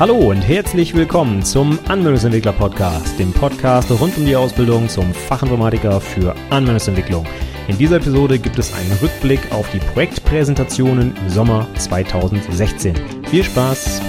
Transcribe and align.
Hallo 0.00 0.16
und 0.16 0.40
herzlich 0.40 0.94
willkommen 0.94 1.42
zum 1.42 1.78
Anwendungsentwickler 1.86 2.54
Podcast, 2.54 3.18
dem 3.18 3.34
Podcast 3.34 3.90
rund 3.90 4.16
um 4.16 4.24
die 4.24 4.36
Ausbildung 4.36 4.88
zum 4.88 5.12
Fachinformatiker 5.12 6.00
für 6.00 6.34
Anwendungsentwicklung. 6.48 7.26
In 7.68 7.76
dieser 7.76 7.96
Episode 7.96 8.38
gibt 8.38 8.58
es 8.58 8.72
einen 8.72 8.90
Rückblick 9.02 9.52
auf 9.52 9.70
die 9.70 9.78
Projektpräsentationen 9.78 11.12
im 11.14 11.28
Sommer 11.28 11.66
2016. 11.76 12.94
Viel 13.26 13.44
Spaß! 13.44 14.00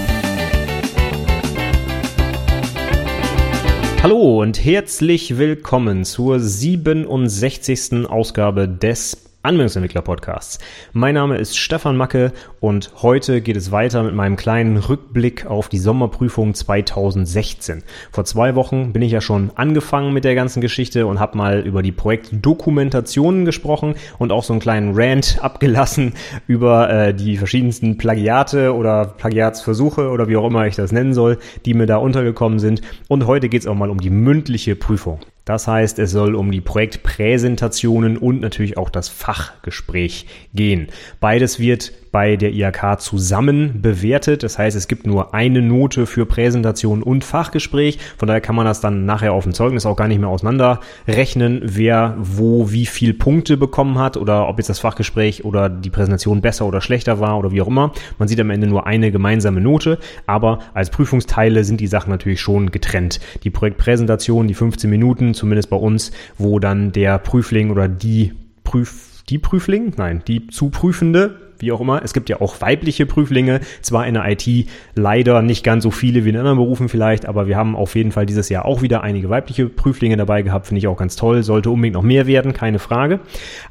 Hallo 4.02 4.40
und 4.40 4.64
herzlich 4.64 5.36
willkommen 5.36 6.06
zur 6.06 6.40
67. 6.40 8.06
Ausgabe 8.08 8.66
des 8.66 9.29
Anwendungsentwickler-Podcasts. 9.42 10.58
Mein 10.92 11.14
Name 11.14 11.38
ist 11.38 11.56
Stefan 11.56 11.96
Macke 11.96 12.32
und 12.60 12.90
heute 13.00 13.40
geht 13.40 13.56
es 13.56 13.72
weiter 13.72 14.02
mit 14.02 14.14
meinem 14.14 14.36
kleinen 14.36 14.76
Rückblick 14.76 15.46
auf 15.46 15.70
die 15.70 15.78
Sommerprüfung 15.78 16.52
2016. 16.52 17.82
Vor 18.12 18.26
zwei 18.26 18.54
Wochen 18.54 18.92
bin 18.92 19.00
ich 19.00 19.12
ja 19.12 19.22
schon 19.22 19.50
angefangen 19.54 20.12
mit 20.12 20.24
der 20.24 20.34
ganzen 20.34 20.60
Geschichte 20.60 21.06
und 21.06 21.20
habe 21.20 21.38
mal 21.38 21.60
über 21.60 21.80
die 21.80 21.90
Projektdokumentationen 21.90 23.46
gesprochen 23.46 23.94
und 24.18 24.30
auch 24.30 24.44
so 24.44 24.52
einen 24.52 24.60
kleinen 24.60 24.92
Rant 24.94 25.38
abgelassen 25.42 26.12
über 26.46 26.90
äh, 26.90 27.14
die 27.14 27.38
verschiedensten 27.38 27.96
Plagiate 27.96 28.74
oder 28.74 29.06
Plagiatsversuche 29.06 30.10
oder 30.10 30.28
wie 30.28 30.36
auch 30.36 30.46
immer 30.46 30.66
ich 30.66 30.76
das 30.76 30.92
nennen 30.92 31.14
soll, 31.14 31.38
die 31.64 31.72
mir 31.72 31.86
da 31.86 31.96
untergekommen 31.96 32.58
sind. 32.58 32.82
Und 33.08 33.26
heute 33.26 33.48
geht 33.48 33.62
es 33.62 33.66
auch 33.66 33.74
mal 33.74 33.88
um 33.88 34.00
die 34.02 34.10
mündliche 34.10 34.76
Prüfung. 34.76 35.20
Das 35.50 35.66
heißt, 35.66 35.98
es 35.98 36.12
soll 36.12 36.36
um 36.36 36.52
die 36.52 36.60
Projektpräsentationen 36.60 38.16
und 38.18 38.40
natürlich 38.40 38.78
auch 38.78 38.88
das 38.88 39.08
Fachgespräch 39.08 40.26
gehen. 40.54 40.86
Beides 41.18 41.58
wird 41.58 41.90
bei 42.12 42.36
der 42.36 42.52
IHK 42.52 43.00
zusammen 43.00 43.80
bewertet. 43.82 44.42
Das 44.42 44.58
heißt, 44.58 44.76
es 44.76 44.88
gibt 44.88 45.06
nur 45.06 45.34
eine 45.34 45.62
Note 45.62 46.06
für 46.06 46.26
Präsentation 46.26 47.02
und 47.02 47.24
Fachgespräch. 47.24 47.98
Von 48.16 48.26
daher 48.26 48.40
kann 48.40 48.56
man 48.56 48.66
das 48.66 48.80
dann 48.80 49.04
nachher 49.04 49.32
auf 49.32 49.44
dem 49.44 49.52
Zeugnis 49.52 49.86
auch 49.86 49.96
gar 49.96 50.08
nicht 50.08 50.20
mehr 50.20 50.28
auseinanderrechnen, 50.28 51.60
wer 51.64 52.16
wo 52.18 52.70
wie 52.72 52.86
viel 52.86 53.14
Punkte 53.14 53.56
bekommen 53.56 53.98
hat 53.98 54.16
oder 54.16 54.48
ob 54.48 54.58
jetzt 54.58 54.68
das 54.68 54.80
Fachgespräch 54.80 55.44
oder 55.44 55.68
die 55.68 55.90
Präsentation 55.90 56.40
besser 56.40 56.66
oder 56.66 56.80
schlechter 56.80 57.20
war 57.20 57.38
oder 57.38 57.52
wie 57.52 57.62
auch 57.62 57.68
immer. 57.68 57.92
Man 58.18 58.28
sieht 58.28 58.40
am 58.40 58.50
Ende 58.50 58.66
nur 58.66 58.86
eine 58.86 59.12
gemeinsame 59.12 59.60
Note, 59.60 59.98
aber 60.26 60.60
als 60.74 60.90
Prüfungsteile 60.90 61.64
sind 61.64 61.80
die 61.80 61.86
Sachen 61.86 62.10
natürlich 62.10 62.40
schon 62.40 62.70
getrennt. 62.70 63.20
Die 63.44 63.50
Projektpräsentation, 63.50 64.48
die 64.48 64.54
15 64.54 64.90
Minuten, 64.90 65.34
zumindest 65.34 65.70
bei 65.70 65.76
uns, 65.76 66.10
wo 66.38 66.58
dann 66.58 66.92
der 66.92 67.18
Prüfling 67.18 67.70
oder 67.70 67.88
die 67.88 68.32
Prüf 68.64 69.10
die 69.28 69.38
Prüfling, 69.38 69.92
nein, 69.96 70.22
die 70.26 70.48
zu 70.48 70.70
Prüfende 70.70 71.49
wie 71.62 71.72
auch 71.72 71.80
immer. 71.80 72.02
Es 72.02 72.12
gibt 72.12 72.28
ja 72.28 72.40
auch 72.40 72.60
weibliche 72.60 73.06
Prüflinge, 73.06 73.60
zwar 73.82 74.06
in 74.06 74.14
der 74.14 74.28
IT 74.30 74.46
leider 74.94 75.42
nicht 75.42 75.64
ganz 75.64 75.82
so 75.82 75.90
viele 75.90 76.24
wie 76.24 76.30
in 76.30 76.36
anderen 76.36 76.58
Berufen 76.58 76.88
vielleicht, 76.88 77.26
aber 77.26 77.46
wir 77.46 77.56
haben 77.56 77.76
auf 77.76 77.94
jeden 77.94 78.12
Fall 78.12 78.26
dieses 78.26 78.48
Jahr 78.48 78.64
auch 78.64 78.82
wieder 78.82 79.02
einige 79.02 79.30
weibliche 79.30 79.66
Prüflinge 79.66 80.16
dabei 80.16 80.42
gehabt, 80.42 80.66
finde 80.66 80.78
ich 80.78 80.86
auch 80.86 80.96
ganz 80.96 81.16
toll, 81.16 81.42
sollte 81.42 81.70
unbedingt 81.70 81.94
noch 81.94 82.02
mehr 82.02 82.26
werden, 82.26 82.52
keine 82.52 82.78
Frage. 82.78 83.20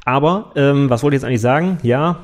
Aber 0.04 0.52
ähm, 0.56 0.90
was 0.90 1.02
wollte 1.02 1.16
ich 1.16 1.22
jetzt 1.22 1.26
eigentlich 1.26 1.40
sagen? 1.40 1.78
Ja, 1.82 2.20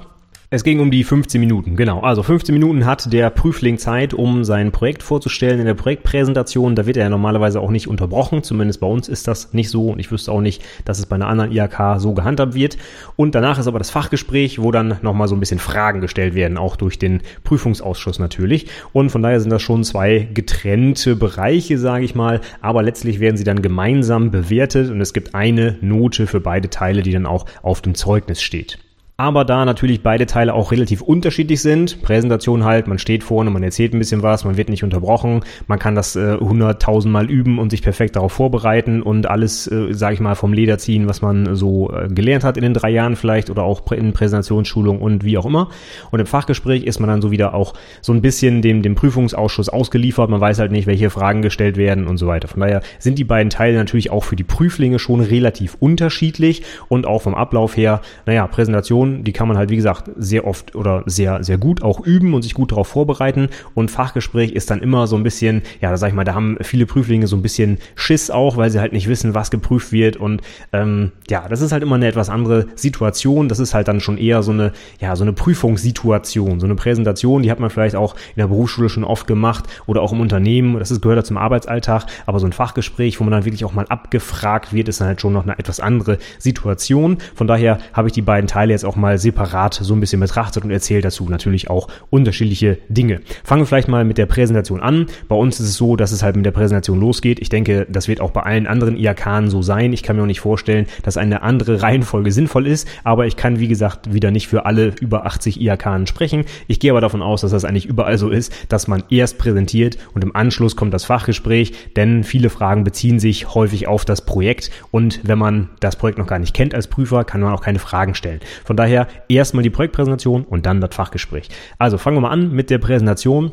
es 0.49 0.63
ging 0.63 0.79
um 0.79 0.93
die 0.93 1.03
15 1.03 1.41
Minuten, 1.41 1.75
genau. 1.75 2.03
Also 2.03 2.23
15 2.23 2.53
Minuten 2.53 2.87
hat 2.87 3.13
der 3.13 3.31
Prüfling 3.31 3.79
Zeit, 3.79 4.15
um 4.15 4.45
sein 4.45 4.71
Projekt 4.71 5.03
vorzustellen 5.03 5.59
in 5.59 5.67
der 5.67 5.75
Projektpräsentation. 5.75 6.77
Da 6.77 6.87
wird 6.87 6.97
er 6.97 7.05
ja 7.05 7.09
normalerweise 7.09 7.61
auch 7.61 7.71
nicht 7.71 7.89
unterbrochen. 7.89 8.45
Zumindest 8.45 8.79
bei 8.79 8.87
uns 8.87 9.09
ist 9.09 9.27
das 9.27 9.55
nicht 9.55 9.71
so 9.71 9.89
und 9.89 9.99
ich 9.99 10.13
wüsste 10.13 10.31
auch 10.31 10.41
nicht, 10.41 10.63
dass 10.85 11.01
es 11.01 11.07
bei 11.07 11.17
einer 11.17 11.27
anderen 11.27 11.51
IHK 11.51 11.99
so 11.99 12.15
gehandhabt 12.15 12.55
wird. 12.55 12.79
Und 13.17 13.35
danach 13.35 13.59
ist 13.59 13.67
aber 13.67 13.79
das 13.79 13.91
Fachgespräch, 13.91 14.63
wo 14.63 14.71
dann 14.71 14.99
nochmal 15.03 15.27
so 15.27 15.35
ein 15.35 15.41
bisschen 15.41 15.59
Fragen 15.59 16.01
gestellt 16.01 16.37
werden, 16.37 16.59
auch 16.59 16.77
durch 16.77 17.01
den 17.01 17.23
Prüfungsausschuss 17.43 18.21
natürlich. 18.21 18.69
Und 18.93 19.11
von 19.11 19.23
daher 19.23 19.41
sind 19.41 19.51
das 19.51 19.63
schon 19.63 19.83
zwei 19.83 20.29
getrennte 20.33 21.17
Bereiche, 21.17 21.77
sage 21.77 22.05
ich 22.05 22.15
mal. 22.15 22.41
Aber 22.61 22.85
letztlich 22.85 23.19
werden 23.19 23.37
sie 23.37 23.45
dann 23.45 23.63
gemeinsam 23.63 24.31
bewertet 24.31 24.91
und 24.91 25.01
es 25.01 25.13
gibt 25.13 25.35
eine 25.35 25.77
Note 25.81 26.29
für 26.29 26.39
beide 26.39 26.71
Teile, 26.71 27.03
die 27.03 27.11
dann 27.11 27.27
auch 27.27 27.47
auf 27.63 27.83
dem 27.83 27.97
Zeugnis 27.97 28.41
steht. 28.41 28.79
Aber 29.19 29.47
da 29.47 29.65
natürlich 29.65 30.03
beide 30.03 30.27
Teile 30.27 30.53
auch 30.53 30.73
relativ 30.73 31.01
unterschiedlich 31.01 31.63
sind, 31.63 32.03
Präsentation 32.03 32.65
halt, 32.65 32.87
man 32.87 32.99
steht 32.99 33.25
vorne, 33.25 33.49
man 33.49 33.63
erzählt 33.63 33.95
ein 33.95 33.99
bisschen 33.99 34.23
was, 34.23 34.45
man 34.45 34.59
wird 34.59 34.69
nicht 34.69 34.85
unterbrochen, 34.85 35.41
man 35.67 35.79
kann 35.79 35.95
das 35.95 36.17
äh, 36.17 36.37
hunderttausendmal 36.37 37.31
äh, 37.31 37.33
üben 37.33 37.59
und 37.59 37.71
sich 37.71 37.81
perfekt 37.81 38.17
darauf 38.17 38.33
vorbereiten 38.33 39.01
und 39.01 39.27
alles, 39.27 39.69
äh, 39.69 39.95
sage 39.95 40.13
ich 40.13 40.21
mal, 40.21 40.35
vom 40.35 40.53
Leder 40.53 40.77
ziehen, 40.77 41.09
was 41.09 41.23
man 41.23 41.57
so 41.57 41.91
äh, 41.95 42.09
gelernt 42.09 42.45
hat 42.45 42.59
in 42.59 42.63
den 42.63 42.75
drei 42.75 42.91
Jahren 42.91 43.17
vielleicht 43.17 43.49
oder 43.49 43.63
auch 43.63 43.91
in 43.91 44.13
Präsentationsschulung 44.13 45.01
und 45.01 45.25
wie 45.25 45.39
auch 45.39 45.47
immer. 45.47 45.71
Und 46.11 46.21
im 46.21 46.27
Fachgespräch 46.27 46.85
ist 46.85 47.01
man 47.01 47.09
dann 47.09 47.23
so 47.23 47.31
wieder 47.31 47.55
auch 47.55 47.73
so 48.03 48.13
ein 48.13 48.21
bisschen 48.21 48.61
dem, 48.61 48.83
dem 48.83 48.97
Prüfungsausschuss 48.97 49.71
ausgeliefert, 49.71 50.29
man 50.29 50.43
weiß 50.43 50.59
halt 50.59 50.73
nicht, 50.73 50.87
welche 50.87 51.09
Fragen 51.09 51.41
gestellt 51.41 51.79
werden 51.79 52.07
und 52.07 52.19
so 52.19 52.27
weiter. 52.27 52.49
Von 52.49 52.61
daher 52.61 52.83
sind 52.99 53.19
die 53.19 53.25
beiden 53.25 53.49
Teile 53.49 53.79
natürlich 53.79 54.11
auch 54.11 54.25
für 54.25 54.37
die 54.37 54.45
Prüflinge 54.45 54.99
schon 54.99 55.23
relativ 55.23 55.79
unterschiedlich 55.81 56.65
und 56.89 57.07
auch 57.07 57.23
vom 57.23 57.35
Ablauf 57.35 57.79
her, 57.79 58.03
naja, 58.27 58.47
Präsentation 58.47 59.06
Präsentation, 59.07 59.25
die 59.25 59.33
kann 59.33 59.49
man 59.49 59.57
halt, 59.57 59.71
wie 59.71 59.77
gesagt, 59.77 60.11
sehr 60.17 60.47
oft 60.47 60.75
oder 60.75 61.03
sehr, 61.07 61.43
sehr 61.43 61.59
gut 61.59 61.83
auch 61.83 62.01
üben 62.01 62.35
und 62.35 62.43
sich 62.43 62.55
gut 62.55 62.73
darauf 62.73 62.89
vorbereiten. 62.89 63.49
Und 63.75 63.91
Fachgespräch 63.91 64.53
ist 64.53 64.71
dann 64.71 64.81
immer 64.81 65.07
so 65.07 65.17
ein 65.17 65.23
bisschen, 65.23 65.63
ja, 65.81 65.91
da 65.91 65.97
sag 65.97 66.09
ich 66.09 66.15
mal, 66.15 66.25
da 66.25 66.35
haben 66.35 66.57
viele 66.63 66.87
Prüflinge 66.87 67.27
so 67.27 67.37
ein 67.37 67.43
bisschen 67.43 67.79
Schiss 67.95 68.31
auch, 68.31 68.57
weil 68.57 68.71
sie 68.71 68.81
halt 68.81 68.93
nicht 68.93 69.09
wissen, 69.09 69.35
was 69.35 69.51
geprüft 69.51 69.93
wird. 69.93 70.17
Und 70.17 70.43
ähm, 70.73 71.13
ja, 71.29 71.49
das 71.49 71.61
ist 71.61 71.73
halt 71.73 71.83
immer 71.83 71.97
eine 71.97 72.07
etwas 72.07 72.29
andere 72.29 72.67
Situation. 72.75 73.49
Das 73.49 73.59
ist 73.59 73.75
halt 73.75 73.89
dann 73.89 74.01
schon 74.01 74.19
eher 74.19 74.43
so 74.43 74.53
eine, 74.53 74.73
ja, 75.01 75.17
so 75.17 75.25
eine 75.25 75.33
Prüfungssituation, 75.33 76.61
so 76.61 76.67
eine 76.67 76.75
Präsentation, 76.75 77.43
die 77.43 77.51
hat 77.51 77.61
man 77.61 77.71
vielleicht 77.71 77.97
auch 77.97 78.15
in 78.15 78.41
der 78.41 78.49
Berufsschule 78.49 78.89
schon 78.89 79.05
oft 79.05 79.27
gemacht 79.27 79.65
oder 79.87 80.03
auch 80.03 80.13
im 80.13 80.21
Unternehmen. 80.21 80.79
Das 80.79 80.91
ist, 80.91 81.03
gehört 81.03 81.19
ja 81.19 81.25
zum 81.25 81.37
Arbeitsalltag. 81.37 82.07
Aber 82.27 82.41
so 82.41 82.47
ein 82.47 82.53
Fachgespräch, 82.53 83.21
wo 83.21 83.25
man 83.25 83.33
dann 83.33 83.45
wirklich 83.45 83.65
auch 83.65 83.73
mal 83.73 83.87
abgefragt 83.89 84.73
wird, 84.73 84.89
ist 84.89 85.01
dann 85.01 85.09
halt 85.09 85.21
schon 85.21 85.33
noch 85.33 85.45
eine 85.45 85.59
etwas 85.59 85.81
andere 85.81 86.19
Situation. 86.39 87.19
Von 87.35 87.47
daher 87.47 87.79
habe 87.93 88.09
ich 88.09 88.15
die 88.15 88.23
beiden 88.23 88.49
Teile 88.49 88.73
jetzt 88.73 88.85
auch 88.85 88.96
mal 88.97 89.19
separat 89.19 89.75
so 89.75 89.95
ein 89.95 90.01
bisschen 90.01 90.21
betrachtet 90.21 90.65
und 90.65 90.71
erzählt 90.71 91.05
dazu 91.05 91.29
natürlich 91.29 91.71
auch 91.71 91.89
unterschiedliche 92.11 92.79
Dinge. 92.89 93.21
Fangen 93.45 93.63
wir 93.63 93.67
vielleicht 93.67 93.89
mal 93.89 94.05
mit 94.05 94.19
der 94.19 94.27
Präsentation 94.27 94.81
an. 94.81 95.07
Bei 95.29 95.37
uns 95.37 95.61
ist 95.61 95.69
es 95.69 95.77
so, 95.77 95.97
dass 95.97 96.13
es 96.13 96.23
halt 96.23 96.37
mit 96.37 96.47
der 96.47 96.53
Präsentation 96.53 97.01
losgeht. 97.01 97.41
Ich 97.41 97.49
denke, 97.49 97.87
das 97.91 98.09
wird 98.09 98.21
auch 98.21 98.31
bei 98.31 98.43
allen 98.43 98.67
anderen 98.67 98.97
IAKen 98.97 99.51
so 99.51 99.63
sein. 99.63 99.93
Ich 99.93 100.03
kann 100.03 100.17
mir 100.17 100.23
auch 100.23 100.27
nicht 100.27 100.41
vorstellen, 100.41 100.87
dass 101.03 101.17
eine 101.17 101.43
andere 101.43 101.83
Reihenfolge 101.87 102.33
sinnvoll 102.33 102.67
ist, 102.67 102.89
aber 103.05 103.27
ich 103.27 103.37
kann, 103.37 103.59
wie 103.59 103.69
gesagt, 103.69 104.13
wieder 104.13 104.31
nicht 104.31 104.49
für 104.49 104.67
alle 104.67 104.93
über 105.01 105.27
80 105.27 105.61
IAKen 105.61 106.07
sprechen. 106.07 106.45
Ich 106.67 106.81
gehe 106.81 106.91
aber 106.91 107.01
davon 107.01 107.23
aus, 107.23 107.43
dass 107.43 107.51
das 107.51 107.65
eigentlich 107.65 107.87
überall 107.87 108.19
so 108.19 108.31
ist, 108.31 108.53
dass 108.69 108.89
man 108.89 109.03
erst 109.11 109.39
präsentiert 109.39 109.99
und 110.15 110.25
im 110.25 110.35
Anschluss 110.35 110.77
kommt 110.77 110.95
das 110.95 111.05
Fachgespräch, 111.05 111.73
denn 111.97 112.25
viele 112.25 112.51
Fragen 112.51 112.85
beziehen 112.85 113.19
sich 113.19 113.55
häufig 113.55 113.89
auf 113.89 114.05
das 114.05 114.25
Projekt 114.25 114.71
und 114.91 115.21
wenn 115.25 115.39
man 115.39 115.69
das 115.81 115.97
Projekt 115.97 116.19
noch 116.19 116.27
gar 116.27 116.39
nicht 116.39 116.55
kennt 116.55 116.75
als 116.75 116.87
Prüfer, 116.87 117.25
kann 117.25 117.41
man 117.41 117.53
auch 117.53 117.63
keine 117.63 117.79
Fragen 117.79 118.15
stellen. 118.15 118.41
Von 118.65 118.77
daher 118.77 118.86
daher 118.87 119.09
erstmal 119.29 119.63
die 119.63 119.71
Projektpräsentation 119.71 120.45
und 120.45 120.67
dann 120.67 120.81
das 120.81 120.95
Fachgespräch. 120.95 121.49
Also 121.79 121.99
fangen 121.99 122.17
wir 122.17 122.21
mal 122.23 122.31
an 122.31 122.53
mit 122.53 122.71
der 122.71 122.79
Präsentation. 122.79 123.51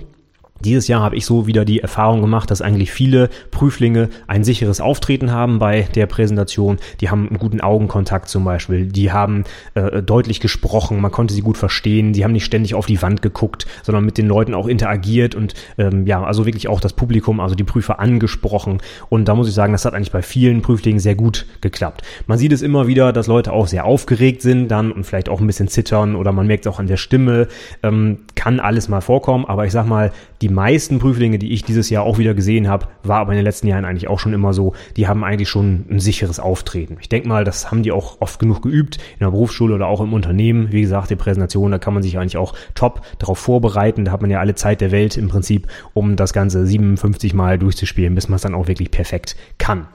Dieses 0.62 0.88
Jahr 0.88 1.02
habe 1.02 1.18
ich 1.18 1.26
so 1.26 1.46
wieder 1.46 1.66
die 1.66 1.80
Erfahrung 1.80 2.22
gemacht, 2.22 2.50
dass 2.50 2.62
eigentlich 2.62 2.92
viele 2.92 3.30
Prüflinge 3.52 4.10
ein 4.28 4.44
sicheres 4.44 4.80
Auftreten 4.80 5.32
haben 5.32 5.60
bei 5.60 5.88
der 5.96 6.06
Präsentation. 6.06 6.78
Die 7.02 7.10
haben 7.10 7.28
einen 7.28 7.40
guten 7.40 7.60
Augenkontakt 7.60 8.30
zum 8.30 8.46
Beispiel. 8.46 8.86
Die 8.86 9.12
haben 9.12 9.44
äh, 9.74 10.02
deutlich 10.02 10.40
gesprochen, 10.40 11.02
man 11.02 11.12
konnte 11.12 11.34
sie 11.34 11.42
gut 11.42 11.58
verstehen. 11.58 12.14
Die 12.14 12.24
haben 12.24 12.32
nicht 12.32 12.46
ständig 12.46 12.76
auf 12.76 12.86
die 12.86 13.02
Wand 13.02 13.22
geguckt, 13.22 13.66
sondern 13.82 14.06
mit 14.06 14.18
den 14.18 14.28
Leuten 14.28 14.54
auch 14.54 14.68
interagiert 14.68 15.36
und 15.36 15.54
ähm, 15.78 16.08
ja, 16.08 16.24
also 16.24 16.46
wirklich 16.46 16.70
auch 16.70 16.80
das 16.80 16.94
Publikum, 16.94 17.40
also 17.40 17.56
die 17.56 17.66
Prüfer 17.66 18.00
angesprochen. 18.00 18.78
Und 19.10 19.28
da 19.28 19.36
muss 19.36 19.50
ich 19.50 19.54
sagen, 19.54 19.74
das 19.74 19.84
hat 19.84 19.94
eigentlich 19.94 20.12
bei 20.12 20.22
vielen 20.22 20.62
Prüflingen 20.62 21.00
sehr 21.00 21.16
gut 21.16 21.46
geklappt. 21.60 22.04
Man 22.28 22.38
sieht 22.38 22.54
es 22.54 22.62
immer 22.62 22.88
wieder, 22.88 23.12
dass 23.12 23.28
Leute 23.28 23.52
auch 23.52 23.68
sehr 23.68 23.86
aufgeregt 23.86 24.42
sind 24.42 24.70
dann 24.70 24.92
und 24.92 25.04
vielleicht 25.04 25.28
auch 25.28 25.42
ein 25.42 25.48
bisschen 25.48 25.68
zittern 25.68 26.16
oder 26.16 26.32
man 26.32 26.48
merkt 26.48 26.66
es 26.66 26.72
auch 26.72 26.80
an 26.80 26.88
der 26.88 26.98
Stimme. 26.98 27.48
Ähm, 27.82 28.20
kann 28.36 28.60
alles 28.60 28.88
mal 28.88 29.02
vorkommen, 29.02 29.46
aber 29.46 29.66
ich 29.66 29.72
sag 29.72 29.88
mal, 29.88 30.12
die 30.44 30.50
meisten 30.50 31.00
Prüflinge, 31.00 31.40
die 31.40 31.54
ich 31.54 31.64
dieses 31.64 31.90
Jahr 31.90 32.04
auch 32.04 32.18
wieder 32.18 32.34
gesehen 32.34 32.68
habe, 32.68 32.88
war 33.02 33.22
aber 33.22 33.32
in 33.32 33.38
den 33.38 33.46
letzten 33.46 33.68
Jahren 33.68 33.86
eigentlich 33.86 34.10
auch 34.10 34.20
schon 34.20 34.34
immer 34.34 34.54
so, 34.54 34.74
die 34.98 35.08
haben 35.08 35.24
eigentlich 35.24 35.48
schon 35.48 35.86
ein 35.90 36.02
sicheres 36.02 36.42
Auftreten. 36.42 36.98
Ich 37.00 37.08
denke 37.08 37.30
mal, 37.30 37.46
das 37.46 37.72
haben 37.72 37.82
die 37.82 37.94
auch 37.94 38.18
oft 38.20 38.40
genug 38.40 38.62
geübt 38.62 38.98
in 39.14 39.20
der 39.20 39.32
Berufsschule 39.32 39.74
oder 39.74 39.88
auch 39.88 40.02
im 40.02 40.12
Unternehmen. 40.12 40.74
Wie 40.74 40.82
gesagt, 40.82 41.10
die 41.12 41.16
Präsentation, 41.16 41.72
da 41.72 41.78
kann 41.78 41.94
man 41.94 42.04
sich 42.04 42.18
eigentlich 42.18 42.36
auch 42.36 42.56
top 42.76 43.04
darauf 43.20 43.40
vorbereiten. 43.40 44.04
Da 44.04 44.12
hat 44.12 44.22
man 44.22 44.32
ja 44.32 44.42
alle 44.42 44.56
Zeit 44.56 44.82
der 44.82 44.92
Welt 44.92 45.16
im 45.16 45.30
Prinzip, 45.30 45.68
um 45.94 46.18
das 46.18 46.34
Ganze 46.34 46.68
57 46.68 47.34
Mal 47.34 47.58
durchzuspielen, 47.58 48.14
bis 48.14 48.28
man 48.28 48.36
es 48.36 48.42
dann 48.42 48.54
auch 48.54 48.68
wirklich 48.68 48.92
perfekt 48.92 49.38
kann. 49.60 49.88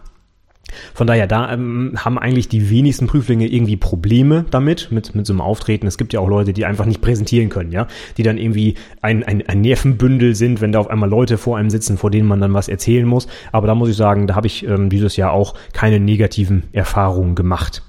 Von 0.95 1.07
daher, 1.07 1.27
da 1.27 1.53
ähm, 1.53 1.95
haben 1.97 2.19
eigentlich 2.19 2.49
die 2.49 2.71
wenigsten 2.71 3.07
Prüflinge 3.07 3.47
irgendwie 3.47 3.77
Probleme 3.77 4.45
damit, 4.51 4.89
mit, 4.91 5.15
mit 5.15 5.27
so 5.27 5.33
einem 5.33 5.41
Auftreten. 5.41 5.87
Es 5.87 5.99
gibt 5.99 6.13
ja 6.13 6.21
auch 6.21 6.29
Leute, 6.29 6.53
die 6.53 6.65
einfach 6.65 6.87
nicht 6.87 7.01
präsentieren 7.01 7.49
können, 7.49 7.73
ja, 7.73 7.87
die 8.17 8.23
dann 8.23 8.39
irgendwie 8.39 8.75
ein, 9.03 9.25
ein, 9.25 9.47
ein 9.47 9.61
Nervenbündel 9.61 10.35
sind, 10.35 10.61
wenn 10.61 10.73
da 10.73 10.81
auf 10.81 10.89
einmal 10.89 11.09
Leute 11.09 11.39
vor 11.39 11.57
einem 11.57 11.71
sitzen, 11.71 11.99
vor 11.99 12.11
denen 12.11 12.29
man 12.29 12.41
dann 12.41 12.55
was 12.55 12.69
erzählen 12.69 13.07
muss. 13.07 13.29
Aber 13.53 13.67
da 13.67 13.75
muss 13.75 13.89
ich 13.89 13.97
sagen, 13.97 14.27
da 14.27 14.35
habe 14.35 14.47
ich 14.47 14.67
ähm, 14.67 14.91
dieses 14.91 15.17
Jahr 15.17 15.33
auch 15.33 15.55
keine 15.73 16.01
negativen 16.01 16.65
Erfahrungen 16.73 17.35
gemacht. 17.35 17.83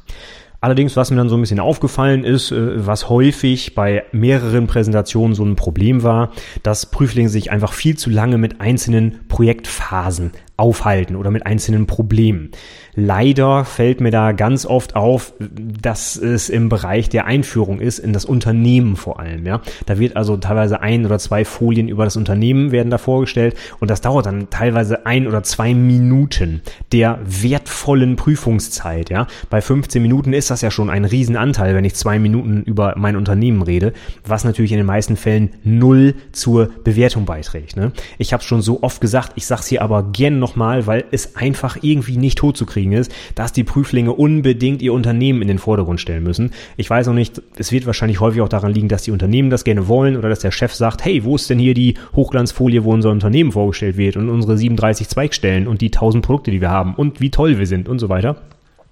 Allerdings, 0.62 0.98
was 0.98 1.10
mir 1.10 1.16
dann 1.16 1.30
so 1.30 1.38
ein 1.38 1.42
bisschen 1.42 1.62
aufgefallen 1.62 2.26
ist, 2.26 2.52
äh, 2.52 2.86
was 2.86 3.08
häufig 3.08 3.76
bei 3.76 4.04
mehreren 4.12 4.68
Präsentationen 4.68 5.34
so 5.34 5.46
ein 5.46 5.56
Problem 5.56 6.04
war, 6.04 6.32
dass 6.64 6.86
Prüflinge 6.86 7.30
sich 7.30 7.52
einfach 7.52 7.72
viel 7.72 7.98
zu 7.98 8.10
lange 8.10 8.38
mit 8.38 8.60
einzelnen 8.60 9.20
Projektphasen 9.30 10.32
aufhalten 10.60 11.16
oder 11.16 11.32
mit 11.32 11.46
einzelnen 11.46 11.88
Problemen. 11.88 12.52
Leider 12.96 13.64
fällt 13.64 14.02
mir 14.02 14.12
da 14.12 14.34
ganz 14.34 14.66
oft 14.66 14.96
auf, 14.96 15.34
dass 15.40 16.18
es 16.18 16.50
im 16.50 16.68
Bereich 16.68 17.08
der 17.08 17.26
Einführung 17.26 17.80
ist, 17.80 17.98
in 17.98 18.12
das 18.12 18.26
Unternehmen 18.26 18.98
vor 18.98 19.20
allem. 19.20 19.46
Ja, 19.46 19.62
da 19.86 20.00
wird 20.00 20.18
also 20.18 20.36
teilweise 20.36 20.82
ein 20.82 21.06
oder 21.06 21.18
zwei 21.18 21.46
Folien 21.46 21.88
über 21.88 22.04
das 22.04 22.18
Unternehmen 22.18 22.72
werden 22.72 22.90
da 22.90 22.98
vorgestellt 22.98 23.56
und 23.80 23.90
das 23.90 24.02
dauert 24.02 24.26
dann 24.26 24.50
teilweise 24.50 25.06
ein 25.06 25.28
oder 25.28 25.44
zwei 25.44 25.74
Minuten 25.74 26.62
der 26.92 27.20
wertvollen 27.24 28.18
Prüfungszeit. 28.18 29.10
Ja, 29.10 29.28
bei 29.50 29.62
15 29.62 30.02
Minuten 30.02 30.34
ist 30.34 30.52
das 30.52 30.62
ja 30.62 30.70
schon 30.70 30.90
ein 30.90 31.06
Riesenanteil, 31.06 31.76
wenn 31.76 31.86
ich 31.86 31.96
zwei 31.96 32.20
Minuten 32.20 32.64
über 32.64 32.96
mein 32.98 33.16
Unternehmen 33.16 33.62
rede, 33.62 33.94
was 34.26 34.44
natürlich 34.44 34.74
in 34.74 34.78
den 34.78 34.86
meisten 34.86 35.16
Fällen 35.16 35.52
null 35.64 36.16
zur 36.34 36.70
Bewertung 36.84 37.26
beiträgt. 37.26 37.78
Ne? 37.78 37.94
Ich 38.18 38.34
habe 38.34 38.42
es 38.42 38.48
schon 38.48 38.62
so 38.62 38.84
oft 38.84 39.00
gesagt, 39.00 39.34
ich 39.36 39.46
sage 39.46 39.62
es 39.62 39.68
hier 39.68 39.82
aber 39.82 40.04
gern 40.04 40.40
nochmal, 40.50 40.88
weil 40.88 41.06
es 41.12 41.36
einfach 41.36 41.78
irgendwie 41.82 42.18
nicht 42.18 42.38
tot 42.38 42.60
ist, 42.60 43.12
dass 43.36 43.54
die 43.54 43.64
Prüflinge 43.64 44.14
unbedingt 44.14 44.82
ihr 44.82 44.94
Unternehmen 44.94 45.42
in 45.42 45.48
den 45.48 45.60
Vordergrund 45.60 46.02
stellen 46.02 46.24
müssen. 46.24 46.52
Ich 46.78 46.90
weiß 46.90 47.08
auch 47.08 47.14
nicht, 47.14 47.42
es 47.58 47.72
wird 47.72 47.86
wahrscheinlich 47.86 48.20
häufig 48.20 48.42
auch 48.42 48.50
daran 48.50 48.74
liegen, 48.74 48.88
dass 48.88 49.04
die 49.04 49.12
Unternehmen 49.12 49.50
das 49.50 49.64
gerne 49.64 49.88
wollen 49.88 50.18
oder 50.18 50.30
dass 50.30 50.40
der 50.40 50.52
Chef 50.52 50.74
sagt, 50.74 51.06
hey, 51.06 51.24
wo 51.24 51.36
ist 51.36 51.50
denn 51.50 51.60
hier 51.60 51.74
die 51.74 51.96
Hochglanzfolie, 52.16 52.84
wo 52.84 52.94
unser 52.94 53.12
Unternehmen 53.12 53.52
vorgestellt 53.52 53.98
wird 53.98 54.18
und 54.18 54.30
unsere 54.30 54.58
37 54.58 55.08
Zweigstellen 55.08 55.68
und 55.68 55.82
die 55.82 55.88
1000 55.88 56.26
Produkte, 56.26 56.52
die 56.52 56.62
wir 56.62 56.72
haben 56.72 56.96
und 56.96 57.22
wie 57.22 57.30
toll 57.30 57.58
wir 57.58 57.68
sind 57.68 57.88
und 57.88 58.00
so 58.00 58.10
weiter. 58.10 58.38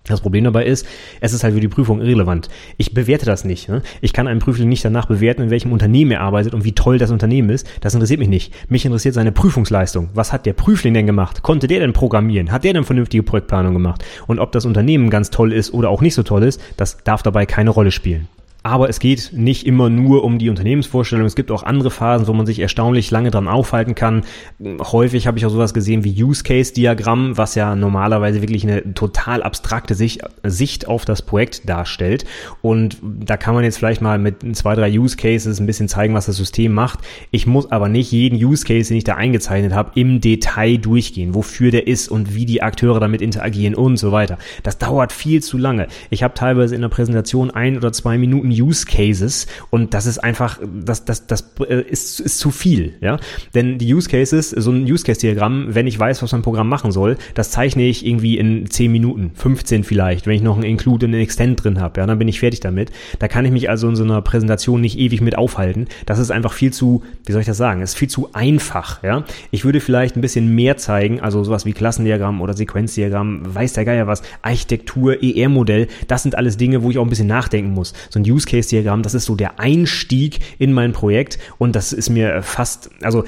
Das 0.08 0.22
Problem 0.22 0.44
dabei 0.44 0.66
ist, 0.66 0.88
es 1.20 1.34
ist 1.34 1.44
halt 1.44 1.54
für 1.54 1.60
die 1.60 1.68
Prüfung 1.68 2.02
irrelevant. 2.02 2.50
Ich 2.78 2.94
bewerte 2.94 3.26
das 3.26 3.44
nicht. 3.44 3.70
Ne? 3.70 3.82
Ich 4.02 4.14
kann 4.14 4.28
einen 4.28 4.40
Prüfling 4.40 4.70
nicht 4.70 4.86
danach 4.86 5.08
bewerten, 5.08 5.44
in 5.44 5.50
welchem 5.50 5.72
Unternehmen 5.72 6.12
er 6.12 6.22
arbeitet 6.22 6.54
und 6.54 6.64
wie 6.64 6.74
toll 6.74 6.98
das 6.98 7.12
Unternehmen 7.12 7.50
ist. 7.50 7.68
Das 7.82 7.94
interessiert 7.94 8.20
mich 8.20 8.30
nicht. 8.30 8.54
Mich 8.70 8.86
interessiert 8.86 9.14
seine 9.14 9.32
Prüfungsleistung. 9.32 10.10
Was 10.14 10.32
hat 10.32 10.46
der 10.46 10.54
Prüfling 10.54 10.94
denn 10.94 11.06
gemacht? 11.06 11.44
Konnte 11.44 11.68
der 11.68 11.80
denn 11.80 11.94
programmieren? 11.94 12.52
Hat 12.52 12.64
der 12.64 12.74
denn 12.74 12.84
vernünftige 12.84 13.24
Projektplanung 13.24 13.74
gemacht? 13.74 14.04
Und 14.28 14.40
ob 14.40 14.52
das 14.52 14.66
Unternehmen 14.66 15.10
ganz 15.10 15.30
toll 15.30 15.52
ist 15.52 15.74
oder 15.74 15.90
auch 15.90 16.02
nicht 16.02 16.16
so 16.16 16.24
toll 16.24 16.44
ist, 16.44 16.62
das 16.78 17.04
darf 17.04 17.24
dabei 17.24 17.46
keine 17.46 17.70
Rolle 17.70 17.92
spielen. 17.92 18.28
Aber 18.64 18.90
es 18.90 19.00
geht 19.00 19.32
nicht 19.34 19.66
immer 19.66 19.90
nur 19.90 20.24
um 20.24 20.40
die 20.40 20.50
Unternehmensvorstellung. 20.50 21.26
Es 21.26 21.36
gibt 21.36 21.52
auch 21.52 21.64
andere 21.64 21.90
Phasen, 21.90 22.28
wo 22.28 22.34
man 22.34 22.46
sich 22.46 22.60
erstaunlich 22.60 23.12
lange 23.12 23.32
dran 23.32 23.48
aufhalten 23.48 23.96
kann. 23.96 24.24
Häufig 24.60 25.26
habe 25.28 25.38
ich 25.38 25.46
auch 25.46 25.52
sowas 25.52 25.74
gesehen 25.74 26.04
wie 26.04 26.24
Use 26.24 26.44
Case 26.44 26.74
Diagramm, 26.74 27.38
was 27.38 27.56
ja 27.56 27.76
normalerweise 27.76 28.42
wirklich 28.42 28.64
eine 28.64 28.94
total 28.94 29.44
abstrakte 29.44 29.96
Sicht, 29.96 30.88
auf 30.88 31.06
das 31.06 31.22
Projekt 31.22 31.68
darstellt. 31.70 32.26
Und 32.62 32.98
da 33.02 33.38
kann 33.38 33.54
man 33.54 33.64
jetzt 33.64 33.78
vielleicht 33.78 34.02
mal 34.02 34.20
mit 34.20 34.56
zwei, 34.56 34.76
drei 34.76 34.92
Use 34.92 35.16
Cases 35.16 35.60
ein 35.60 35.66
bisschen 35.66 35.88
zeigen, 35.88 36.14
was 36.14 36.26
das 36.26 36.36
System 36.36 36.74
macht. 36.74 37.00
Ich 37.32 37.48
muss 37.48 37.72
aber 37.72 37.88
nicht 37.88 38.12
jeden 38.12 38.36
Use 38.44 38.66
Case, 38.66 38.90
den 38.90 38.98
ich 38.98 39.04
da 39.04 39.16
eingezeichnet 39.16 39.74
habe, 39.74 39.92
im 39.96 40.20
Detail 40.20 40.78
durchgehen, 40.78 41.36
wofür 41.36 41.72
der 41.72 41.88
ist 41.88 42.10
und 42.10 42.36
wie 42.36 42.46
die 42.46 42.62
Akteure 42.62 43.00
damit 43.00 43.22
interagieren 43.22 43.76
und 43.76 43.98
so 43.98 44.12
weiter. 44.12 44.38
Das 44.64 44.78
dauert 44.78 45.14
viel 45.14 45.42
zu 45.42 45.58
lange. 45.58 45.88
Ich 46.10 46.24
habe 46.24 46.34
teilweise 46.34 46.76
in 46.76 46.82
der 46.82 46.90
Präsentation 46.90 47.52
ein 47.52 47.78
oder 47.78 47.94
zwei 47.94 48.18
Minuten 48.18 48.47
Use 48.50 48.86
Cases 48.86 49.48
und 49.70 49.94
das 49.94 50.06
ist 50.06 50.20
einfach, 50.20 50.60
das, 50.62 51.06
das, 51.06 51.28
das 51.28 51.54
äh, 51.68 51.82
ist, 51.82 52.20
ist 52.20 52.40
zu 52.40 52.52
viel, 52.52 52.94
ja. 53.02 53.18
Denn 53.54 53.78
die 53.78 53.94
Use 53.94 54.10
Cases, 54.10 54.50
so 54.50 54.72
ein 54.72 54.84
Use 54.84 55.04
Case 55.04 55.20
Diagramm, 55.20 55.68
wenn 55.76 55.88
ich 55.88 56.00
weiß, 56.00 56.22
was 56.22 56.32
mein 56.32 56.42
Programm 56.42 56.70
machen 56.70 56.92
soll, 56.92 57.18
das 57.34 57.52
zeichne 57.52 57.84
ich 57.84 58.06
irgendwie 58.06 58.38
in 58.38 58.70
10 58.70 58.92
Minuten, 58.92 59.32
15 59.36 59.84
vielleicht, 59.84 60.28
wenn 60.28 60.36
ich 60.36 60.42
noch 60.42 60.58
ein 60.58 60.64
Include 60.64 61.06
und 61.06 61.14
ein 61.14 61.22
Extend 61.22 61.64
drin 61.64 61.80
habe, 61.80 62.00
ja, 62.00 62.06
dann 62.06 62.20
bin 62.20 62.28
ich 62.28 62.40
fertig 62.40 62.60
damit. 62.60 62.92
Da 63.20 63.28
kann 63.28 63.46
ich 63.46 63.52
mich 63.52 63.70
also 63.70 63.88
in 63.90 63.96
so 63.96 64.04
einer 64.04 64.22
Präsentation 64.22 64.82
nicht 64.82 64.98
ewig 65.00 65.22
mit 65.22 65.38
aufhalten. 65.38 65.88
Das 66.06 66.20
ist 66.20 66.32
einfach 66.32 66.54
viel 66.54 66.72
zu, 66.72 67.04
wie 67.26 67.32
soll 67.32 67.42
ich 67.42 67.48
das 67.48 67.58
sagen, 67.58 67.82
ist 67.82 67.96
viel 67.96 68.10
zu 68.10 68.34
einfach, 68.34 69.02
ja. 69.04 69.24
Ich 69.52 69.66
würde 69.66 69.80
vielleicht 69.80 70.16
ein 70.16 70.22
bisschen 70.22 70.54
mehr 70.54 70.78
zeigen, 70.78 71.20
also 71.22 71.44
sowas 71.44 71.66
wie 71.66 71.74
Klassendiagramm 71.74 72.42
oder 72.42 72.54
Sequenzdiagramm, 72.54 73.56
weiß 73.56 73.74
der 73.74 73.86
Geier 73.86 74.08
was, 74.08 74.22
Architektur, 74.42 75.24
ER-Modell, 75.24 75.88
das 76.08 76.24
sind 76.24 76.36
alles 76.36 76.58
Dinge, 76.58 76.84
wo 76.84 76.92
ich 76.92 76.98
auch 76.98 77.04
ein 77.04 77.10
bisschen 77.10 77.28
nachdenken 77.28 77.72
muss. 77.72 77.94
So 78.10 78.20
ein 78.20 78.30
Use 78.30 78.37
Case 78.46 78.70
Diagramm, 78.70 79.04
das 79.04 79.14
ist 79.14 79.26
so 79.26 79.36
der 79.36 79.60
Einstieg 79.60 80.40
in 80.60 80.74
mein 80.74 80.94
Projekt 80.94 81.40
und 81.58 81.76
das 81.76 81.94
ist 81.94 82.10
mir 82.10 82.42
fast, 82.44 82.90
also 83.02 83.24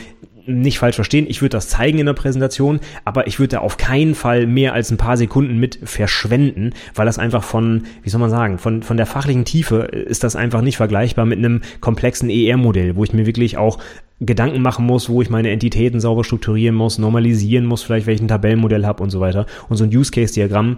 nicht 0.50 0.79
falsch 0.79 0.95
verstehen, 0.95 1.25
ich 1.29 1.41
würde 1.41 1.57
das 1.57 1.69
zeigen 1.69 2.00
in 2.00 2.06
der 2.06 2.13
Präsentation, 2.13 2.79
aber 3.06 3.27
ich 3.27 3.39
würde 3.39 3.57
da 3.57 3.59
auf 3.59 3.77
keinen 3.77 4.15
Fall 4.15 4.47
mehr 4.47 4.73
als 4.73 4.91
ein 4.91 4.97
paar 4.97 5.17
Sekunden 5.17 5.59
mit 5.59 5.79
verschwenden, 5.83 6.71
weil 6.95 7.06
das 7.06 7.19
einfach 7.19 7.44
von, 7.44 7.83
wie 8.03 8.09
soll 8.09 8.19
man 8.19 8.29
sagen, 8.29 8.57
von, 8.57 8.83
von 8.83 8.97
der 8.97 9.06
fachlichen 9.06 9.45
Tiefe 9.45 9.77
ist 9.77 10.23
das 10.23 10.35
einfach 10.35 10.61
nicht 10.61 10.77
vergleichbar 10.77 11.25
mit 11.25 11.38
einem 11.38 11.61
komplexen 11.81 12.29
ER-Modell, 12.29 12.95
wo 12.95 13.03
ich 13.03 13.13
mir 13.13 13.25
wirklich 13.25 13.57
auch 13.57 13.79
Gedanken 14.19 14.61
machen 14.61 14.85
muss, 14.85 15.07
wo 15.07 15.21
ich 15.21 15.29
meine 15.29 15.50
Entitäten 15.50 16.01
sauber 16.01 16.23
strukturieren 16.23 16.75
muss, 16.75 16.97
normalisieren 16.97 17.65
muss, 17.65 17.83
vielleicht 17.83 18.07
welchen 18.07 18.27
Tabellenmodell 18.27 18.85
habe 18.85 19.01
und 19.01 19.11
so 19.11 19.21
weiter. 19.21 19.45
Und 19.69 19.77
so 19.77 19.85
ein 19.85 19.95
Use-Case-Diagramm 19.95 20.77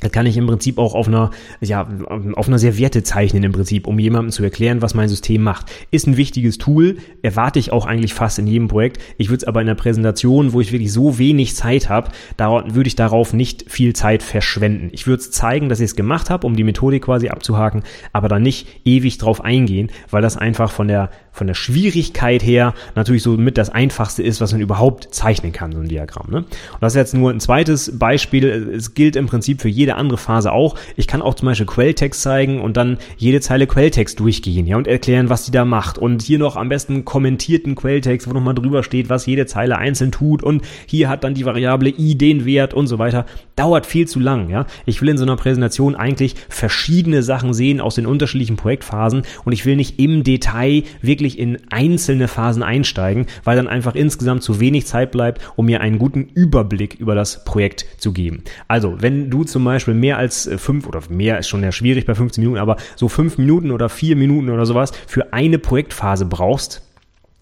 das 0.00 0.12
kann 0.12 0.26
ich 0.26 0.36
im 0.36 0.46
Prinzip 0.46 0.78
auch 0.78 0.94
auf 0.94 1.08
einer, 1.08 1.30
ja, 1.60 1.88
auf 2.34 2.48
einer 2.48 2.58
Serviette 2.58 3.02
zeichnen 3.02 3.42
im 3.42 3.52
Prinzip, 3.52 3.86
um 3.86 3.98
jemandem 3.98 4.30
zu 4.30 4.42
erklären, 4.42 4.82
was 4.82 4.94
mein 4.94 5.08
System 5.08 5.42
macht. 5.42 5.66
Ist 5.90 6.06
ein 6.06 6.16
wichtiges 6.16 6.58
Tool, 6.58 6.98
erwarte 7.22 7.58
ich 7.58 7.72
auch 7.72 7.86
eigentlich 7.86 8.14
fast 8.14 8.38
in 8.38 8.46
jedem 8.46 8.68
Projekt. 8.68 9.02
Ich 9.16 9.28
würde 9.28 9.38
es 9.38 9.44
aber 9.44 9.60
in 9.60 9.66
der 9.66 9.74
Präsentation, 9.74 10.52
wo 10.52 10.60
ich 10.60 10.72
wirklich 10.72 10.92
so 10.92 11.18
wenig 11.18 11.56
Zeit 11.56 11.88
habe, 11.88 12.10
würde 12.38 12.88
ich 12.88 12.96
darauf 12.96 13.32
nicht 13.32 13.70
viel 13.70 13.94
Zeit 13.94 14.22
verschwenden. 14.22 14.90
Ich 14.92 15.06
würde 15.06 15.20
es 15.20 15.30
zeigen, 15.30 15.68
dass 15.68 15.80
ich 15.80 15.86
es 15.86 15.96
gemacht 15.96 16.30
habe, 16.30 16.46
um 16.46 16.56
die 16.56 16.64
Methodik 16.64 17.04
quasi 17.04 17.28
abzuhaken, 17.28 17.82
aber 18.12 18.28
dann 18.28 18.42
nicht 18.42 18.68
ewig 18.84 19.18
drauf 19.18 19.42
eingehen, 19.44 19.90
weil 20.10 20.22
das 20.22 20.36
einfach 20.36 20.70
von 20.70 20.88
der, 20.88 21.10
von 21.38 21.46
der 21.46 21.54
Schwierigkeit 21.54 22.42
her 22.42 22.74
natürlich 22.94 23.22
so 23.22 23.36
mit 23.36 23.56
das 23.56 23.70
einfachste 23.70 24.22
ist, 24.22 24.40
was 24.40 24.52
man 24.52 24.60
überhaupt 24.60 25.14
zeichnen 25.14 25.52
kann, 25.52 25.72
so 25.72 25.78
ein 25.78 25.88
Diagramm. 25.88 26.30
Ne? 26.30 26.38
Und 26.38 26.46
das 26.80 26.92
ist 26.92 26.96
jetzt 26.96 27.14
nur 27.14 27.30
ein 27.30 27.40
zweites 27.40 27.98
Beispiel. 27.98 28.72
Es 28.74 28.94
gilt 28.94 29.16
im 29.16 29.26
Prinzip 29.26 29.62
für 29.62 29.68
jede 29.68 29.94
andere 29.94 30.18
Phase 30.18 30.52
auch. 30.52 30.76
Ich 30.96 31.06
kann 31.06 31.22
auch 31.22 31.34
zum 31.34 31.46
Beispiel 31.46 31.66
Quelltext 31.66 32.20
zeigen 32.20 32.60
und 32.60 32.76
dann 32.76 32.98
jede 33.16 33.40
Zeile 33.40 33.66
Quelltext 33.66 34.20
durchgehen, 34.20 34.66
ja, 34.66 34.76
und 34.76 34.88
erklären, 34.88 35.30
was 35.30 35.44
die 35.44 35.52
da 35.52 35.64
macht. 35.64 35.96
Und 35.96 36.22
hier 36.22 36.38
noch 36.38 36.56
am 36.56 36.68
besten 36.68 37.04
kommentierten 37.04 37.76
Quelltext, 37.76 38.28
wo 38.28 38.32
nochmal 38.32 38.54
drüber 38.54 38.82
steht, 38.82 39.08
was 39.08 39.26
jede 39.26 39.46
Zeile 39.46 39.78
einzeln 39.78 40.10
tut. 40.10 40.42
Und 40.42 40.62
hier 40.86 41.08
hat 41.08 41.22
dann 41.22 41.34
die 41.34 41.44
Variable 41.44 41.90
i 41.96 42.16
den 42.16 42.44
Wert 42.44 42.74
und 42.74 42.88
so 42.88 42.98
weiter. 42.98 43.26
Dauert 43.54 43.86
viel 43.86 44.08
zu 44.08 44.18
lang, 44.18 44.50
ja. 44.50 44.66
Ich 44.86 45.00
will 45.00 45.08
in 45.08 45.18
so 45.18 45.24
einer 45.24 45.36
Präsentation 45.36 45.94
eigentlich 45.94 46.34
verschiedene 46.48 47.22
Sachen 47.22 47.54
sehen 47.54 47.80
aus 47.80 47.94
den 47.94 48.06
unterschiedlichen 48.06 48.56
Projektphasen 48.56 49.22
und 49.44 49.52
ich 49.52 49.64
will 49.64 49.76
nicht 49.76 50.00
im 50.00 50.24
Detail 50.24 50.82
wirklich 51.00 51.27
in 51.36 51.58
einzelne 51.70 52.28
Phasen 52.28 52.62
einsteigen, 52.62 53.26
weil 53.42 53.56
dann 53.56 53.66
einfach 53.66 53.96
insgesamt 53.96 54.44
zu 54.44 54.60
wenig 54.60 54.86
Zeit 54.86 55.10
bleibt, 55.10 55.42
um 55.56 55.66
mir 55.66 55.80
einen 55.80 55.98
guten 55.98 56.28
Überblick 56.34 56.94
über 57.00 57.16
das 57.16 57.44
Projekt 57.44 57.84
zu 57.98 58.12
geben. 58.12 58.44
Also, 58.68 59.02
wenn 59.02 59.28
du 59.28 59.42
zum 59.42 59.64
Beispiel 59.64 59.88
Beispiel 59.88 59.94
mehr 59.94 60.18
als 60.18 60.46
äh, 60.46 60.58
fünf 60.58 60.86
oder 60.86 61.00
mehr 61.08 61.38
ist 61.38 61.48
schon 61.48 61.62
ja 61.62 61.72
schwierig 61.72 62.04
bei 62.04 62.14
15 62.14 62.42
Minuten, 62.42 62.60
aber 62.60 62.76
so 62.96 63.08
fünf 63.08 63.38
Minuten 63.38 63.70
oder 63.70 63.88
vier 63.88 64.16
Minuten 64.16 64.50
oder 64.50 64.66
sowas 64.66 64.92
für 65.06 65.32
eine 65.32 65.58
Projektphase 65.58 66.26
brauchst, 66.26 66.82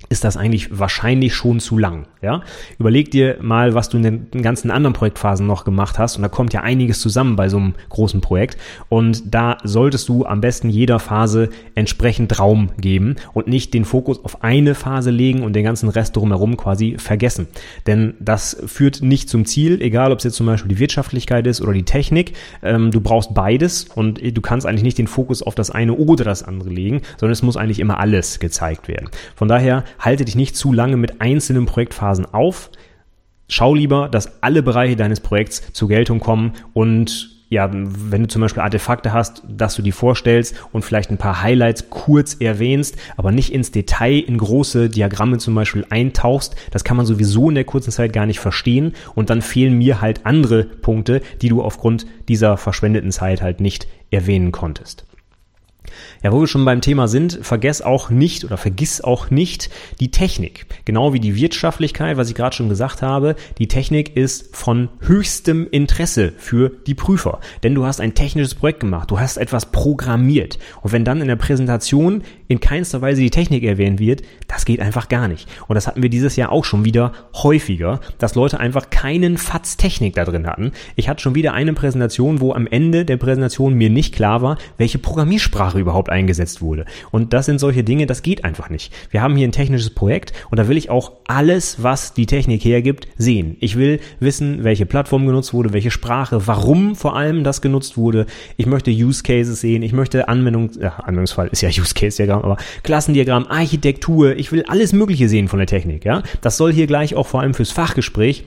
ist 0.09 0.25
das 0.25 0.37
eigentlich 0.37 0.79
wahrscheinlich 0.79 1.35
schon 1.35 1.59
zu 1.59 1.79
lang. 1.79 2.07
Ja? 2.21 2.43
Überleg 2.79 3.11
dir 3.11 3.39
mal, 3.41 3.75
was 3.75 3.89
du 3.89 3.97
in 3.97 4.03
den 4.31 4.43
ganzen 4.43 4.71
anderen 4.71 4.93
Projektphasen 4.93 5.47
noch 5.47 5.65
gemacht 5.65 5.99
hast. 5.99 6.17
Und 6.17 6.23
da 6.23 6.29
kommt 6.29 6.53
ja 6.53 6.61
einiges 6.61 7.01
zusammen 7.01 7.35
bei 7.35 7.49
so 7.49 7.57
einem 7.57 7.75
großen 7.89 8.21
Projekt. 8.21 8.59
Und 8.91 9.35
da 9.35 9.57
solltest 9.65 10.09
du 10.09 10.27
am 10.27 10.43
besten 10.43 10.69
jeder 10.69 10.99
Phase 10.99 11.49
entsprechend 11.75 12.39
Raum 12.39 12.71
geben 12.79 13.17
und 13.33 13.47
nicht 13.47 13.73
den 13.73 13.87
Fokus 13.87 14.23
auf 14.23 14.45
eine 14.45 14.75
Phase 14.75 15.11
legen 15.11 15.43
und 15.43 15.55
den 15.55 15.65
ganzen 15.65 15.89
Rest 15.89 16.15
drumherum 16.15 16.59
quasi 16.59 16.97
vergessen. 16.99 17.49
Denn 17.87 18.15
das 18.21 18.57
führt 18.67 19.03
nicht 19.03 19.31
zum 19.31 19.47
Ziel, 19.47 19.81
egal 19.81 20.13
ob 20.13 20.19
es 20.19 20.25
jetzt 20.25 20.37
zum 20.37 20.47
Beispiel 20.47 20.69
die 20.69 20.79
Wirtschaftlichkeit 20.79 21.47
ist 21.47 21.63
oder 21.63 21.73
die 21.73 21.85
Technik. 21.85 22.35
Ähm, 22.63 22.91
du 22.91 23.01
brauchst 23.01 23.33
beides 23.33 23.85
und 23.85 24.21
du 24.23 24.41
kannst 24.43 24.67
eigentlich 24.67 24.83
nicht 24.83 24.99
den 24.99 25.07
Fokus 25.07 25.43
auf 25.43 25.55
das 25.55 25.71
eine 25.71 25.95
oder 25.95 26.25
das 26.25 26.43
andere 26.43 26.69
legen, 26.69 27.01
sondern 27.19 27.33
es 27.33 27.43
muss 27.43 27.57
eigentlich 27.57 27.81
immer 27.81 27.99
alles 27.99 28.39
gezeigt 28.39 28.89
werden. 28.89 29.09
Von 29.35 29.49
daher 29.49 29.85
halte 29.99 30.25
dich 30.25 30.37
nicht 30.37 30.57
zu 30.57 30.73
lange 30.73 30.97
mit 30.97 31.21
einzelnen 31.21 31.67
Projektphasen 31.67 32.27
auf. 32.27 32.71
Schau 33.49 33.75
lieber, 33.75 34.09
dass 34.09 34.43
alle 34.43 34.63
Bereiche 34.63 34.97
deines 34.97 35.21
Projekts 35.21 35.73
zur 35.73 35.89
Geltung 35.89 36.21
kommen 36.21 36.53
und 36.73 37.37
ja, 37.49 37.71
wenn 37.73 38.23
du 38.23 38.29
zum 38.29 38.43
Beispiel 38.43 38.63
Artefakte 38.63 39.13
hast, 39.13 39.43
dass 39.49 39.77
du 39.77 39.83
die 39.83 39.93
vorstellst 39.93 40.57
und 40.73 40.85
vielleicht 40.85 41.11
ein 41.11 41.19
paar 41.19 41.43
Highlights 41.43 41.91
kurz 41.91 42.35
erwähnst, 42.35 42.97
aber 43.17 43.31
nicht 43.31 43.53
ins 43.53 43.71
Detail 43.71 44.19
in 44.19 44.39
große 44.39 44.89
Diagramme 44.89 45.39
zum 45.39 45.55
Beispiel 45.55 45.87
eintauchst, 45.89 46.57
das 46.73 46.83
kann 46.83 46.97
man 46.97 47.07
sowieso 47.07 47.49
in 47.49 47.55
der 47.55 47.65
kurzen 47.65 47.93
Zeit 47.93 48.13
gar 48.13 48.27
nicht 48.27 48.41
verstehen 48.41 48.95
und 49.15 49.31
dann 49.31 49.43
fehlen 49.43 49.79
mir 49.79 50.01
halt 50.01 50.27
andere 50.27 50.65
Punkte, 50.65 51.21
die 51.41 51.49
du 51.49 51.63
aufgrund 51.63 52.07
dieser 52.29 52.57
verschwendeten 52.57 53.13
Zeit 53.13 53.43
halt 53.43 53.61
nicht 53.61 53.87
erwähnen 54.11 54.51
konntest. 54.51 55.07
Ja, 56.23 56.33
wo 56.33 56.41
wir 56.41 56.47
schon 56.47 56.65
beim 56.65 56.81
Thema 56.81 57.09
sind, 57.09 57.39
vergess 57.43 57.83
auch 57.83 58.11
nicht 58.11 58.45
oder 58.45 58.57
vergiss 58.57 59.01
auch 59.01 59.31
nicht 59.31 59.71
die 60.01 60.11
Technik. 60.11 60.67
Genau 60.85 61.13
wie 61.13 61.21
die 61.21 61.37
Wirtschaftlichkeit, 61.37 62.17
was 62.17 62.29
ich 62.29 62.35
gerade 62.35 62.55
schon 62.55 62.69
gesagt 62.69 63.03
habe. 63.03 63.37
Die 63.59 63.69
Technik 63.69 64.17
ist 64.17 64.55
von 64.57 64.89
höchstem 65.01 65.69
Interesse 65.71 66.33
für 66.37 66.71
die 66.87 66.95
Prüfer. 66.95 67.41
Denn 67.63 67.75
du 67.75 67.87
hast 67.87 68.01
ein 68.01 68.15
technisches 68.15 68.55
Projekt 68.55 68.81
gemacht. 68.81 69.11
Du 69.11 69.19
hast 69.19 69.37
etwas 69.37 69.73
programmiert. 69.73 70.59
Und 70.83 70.93
wenn 70.93 71.05
dann 71.05 71.21
in 71.21 71.29
der 71.29 71.37
Präsentation 71.37 72.23
in 72.49 72.61
keinster 72.61 73.01
Weise 73.01 73.21
die 73.21 73.31
Technik 73.31 73.65
erwähnt 73.65 74.01
wird, 74.01 74.23
das 74.49 74.65
geht 74.65 74.81
einfach 74.81 75.09
gar 75.09 75.29
nicht. 75.29 75.49
Und 75.69 75.75
das 75.75 75.87
hatten 75.87 76.03
wir 76.03 76.11
dieses 76.11 76.37
Jahr 76.37 76.53
auch 76.53 76.65
schon 76.65 76.85
wieder 76.85 77.13
häufiger, 77.35 78.01
dass 78.19 78.35
Leute 78.35 78.61
einfach 78.61 78.91
keinen 78.91 79.39
Fatz 79.39 79.77
Technik 79.77 80.15
da 80.15 80.25
drin 80.25 80.47
hatten. 80.47 80.73
Ich 80.95 81.09
hatte 81.09 81.23
schon 81.23 81.35
wieder 81.35 81.53
eine 81.53 81.73
Präsentation, 81.73 82.41
wo 82.41 82.53
am 82.53 82.67
Ende 82.67 83.05
der 83.05 83.17
Präsentation 83.17 83.75
mir 83.75 83.91
nicht 83.91 84.15
klar 84.15 84.43
war, 84.43 84.59
welche 84.79 84.99
Programmiersprache 84.99 85.79
überhaupt 85.79 86.11
eingesetzt 86.11 86.63
wurde. 86.63 86.85
Und 87.11 87.33
das 87.33 87.47
sind 87.47 87.59
solche 87.59 87.85
Dinge, 87.85 88.07
das 88.07 88.23
geht 88.23 88.45
einfach 88.45 88.71
nicht. 88.71 88.93
Wir 89.11 89.23
haben 89.23 89.37
hier 89.37 89.49
ein 89.49 89.53
technisches 89.53 89.91
Projekt 89.91 90.33
und 90.51 90.59
da 90.59 90.69
will 90.69 90.77
ich 90.77 90.91
auch 90.91 91.13
alles, 91.27 91.83
was 91.83 92.15
die 92.15 92.27
Technik 92.27 92.65
hergibt, 92.65 93.09
sehen. 93.17 93.57
Ich 93.61 93.77
will 93.77 94.01
wissen, 94.21 94.65
welche 94.65 94.87
Plattform 94.87 95.27
genutzt 95.27 95.53
wurde, 95.53 95.73
welche 95.73 95.91
Sprache, 95.91 96.47
warum 96.47 96.95
vor 96.95 97.17
allem 97.17 97.45
das 97.45 97.61
genutzt 97.61 97.97
wurde. 97.97 98.27
Ich 98.57 98.67
möchte 98.67 98.91
Use 98.91 99.23
Cases 99.23 99.61
sehen, 99.61 99.83
ich 99.83 99.93
möchte 99.93 100.29
Anwendung, 100.29 100.71
ja, 100.81 100.97
Anwendungsfall 100.97 101.49
ist 101.49 101.63
ja 101.63 101.69
Use 101.69 101.95
Case 101.95 102.23
ja 102.23 102.27
gar 102.27 102.36
Klassendiagramm, 102.37 102.53
aber 102.53 102.57
Klassendiagramm, 102.83 103.47
Architektur, 103.47 104.37
ich 104.37 104.53
will 104.53 104.65
alles 104.69 104.93
Mögliche 104.93 105.29
sehen 105.29 105.49
von 105.49 105.59
der 105.59 105.67
Technik, 105.67 106.05
ja. 106.05 106.23
Das 106.41 106.57
soll 106.57 106.73
hier 106.73 106.87
gleich 106.87 107.15
auch 107.15 107.27
vor 107.27 107.41
allem 107.41 107.55
fürs 107.55 107.71
Fachgespräch 107.71 108.45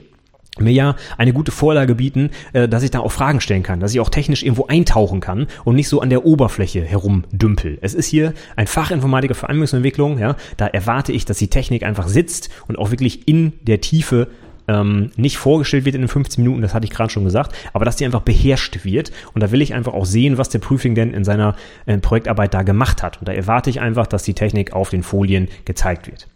mir 0.58 0.72
ja 0.72 0.96
eine 1.16 1.32
gute 1.32 1.52
Vorlage 1.52 1.94
bieten, 1.94 2.30
äh, 2.52 2.68
dass 2.68 2.82
ich 2.82 2.90
da 2.90 2.98
auch 2.98 3.12
Fragen 3.12 3.40
stellen 3.40 3.62
kann, 3.62 3.80
dass 3.80 3.94
ich 3.94 4.00
auch 4.00 4.08
technisch 4.08 4.42
irgendwo 4.42 4.66
eintauchen 4.66 5.20
kann 5.20 5.46
und 5.64 5.76
nicht 5.76 5.88
so 5.88 6.00
an 6.00 6.10
der 6.10 6.26
Oberfläche 6.26 6.82
herumdümpel. 6.82 7.78
Es 7.80 7.94
ist 7.94 8.06
hier 8.06 8.34
ein 8.56 8.66
Fachinformatiker 8.66 9.34
für 9.34 9.48
Anwendungsentwicklung, 9.48 10.18
ja, 10.18 10.36
da 10.56 10.66
erwarte 10.66 11.12
ich, 11.12 11.24
dass 11.24 11.38
die 11.38 11.48
Technik 11.48 11.84
einfach 11.84 12.08
sitzt 12.08 12.50
und 12.66 12.78
auch 12.78 12.90
wirklich 12.90 13.28
in 13.28 13.52
der 13.62 13.80
Tiefe 13.80 14.28
ähm, 14.70 15.10
nicht 15.16 15.36
vorgestellt 15.36 15.84
wird 15.84 15.96
in 15.96 16.02
den 16.02 16.08
15 16.08 16.42
Minuten, 16.42 16.62
das 16.62 16.74
hatte 16.74 16.84
ich 16.84 16.90
gerade 16.90 17.10
schon 17.10 17.24
gesagt, 17.24 17.54
aber 17.72 17.84
dass 17.84 17.96
die 17.96 18.04
einfach 18.04 18.20
beherrscht 18.20 18.84
wird. 18.84 19.10
Und 19.34 19.42
da 19.42 19.50
will 19.50 19.62
ich 19.62 19.74
einfach 19.74 19.92
auch 19.94 20.06
sehen, 20.06 20.38
was 20.38 20.48
der 20.48 20.60
Prüfling 20.60 20.94
denn 20.94 21.12
in 21.12 21.24
seiner 21.24 21.56
äh, 21.86 21.98
Projektarbeit 21.98 22.54
da 22.54 22.62
gemacht 22.62 23.02
hat. 23.02 23.18
Und 23.18 23.28
da 23.28 23.32
erwarte 23.32 23.70
ich 23.70 23.80
einfach, 23.80 24.06
dass 24.06 24.22
die 24.22 24.34
Technik 24.34 24.72
auf 24.72 24.90
den 24.90 25.02
Folien 25.02 25.48
gezeigt 25.64 26.06
wird. 26.06 26.28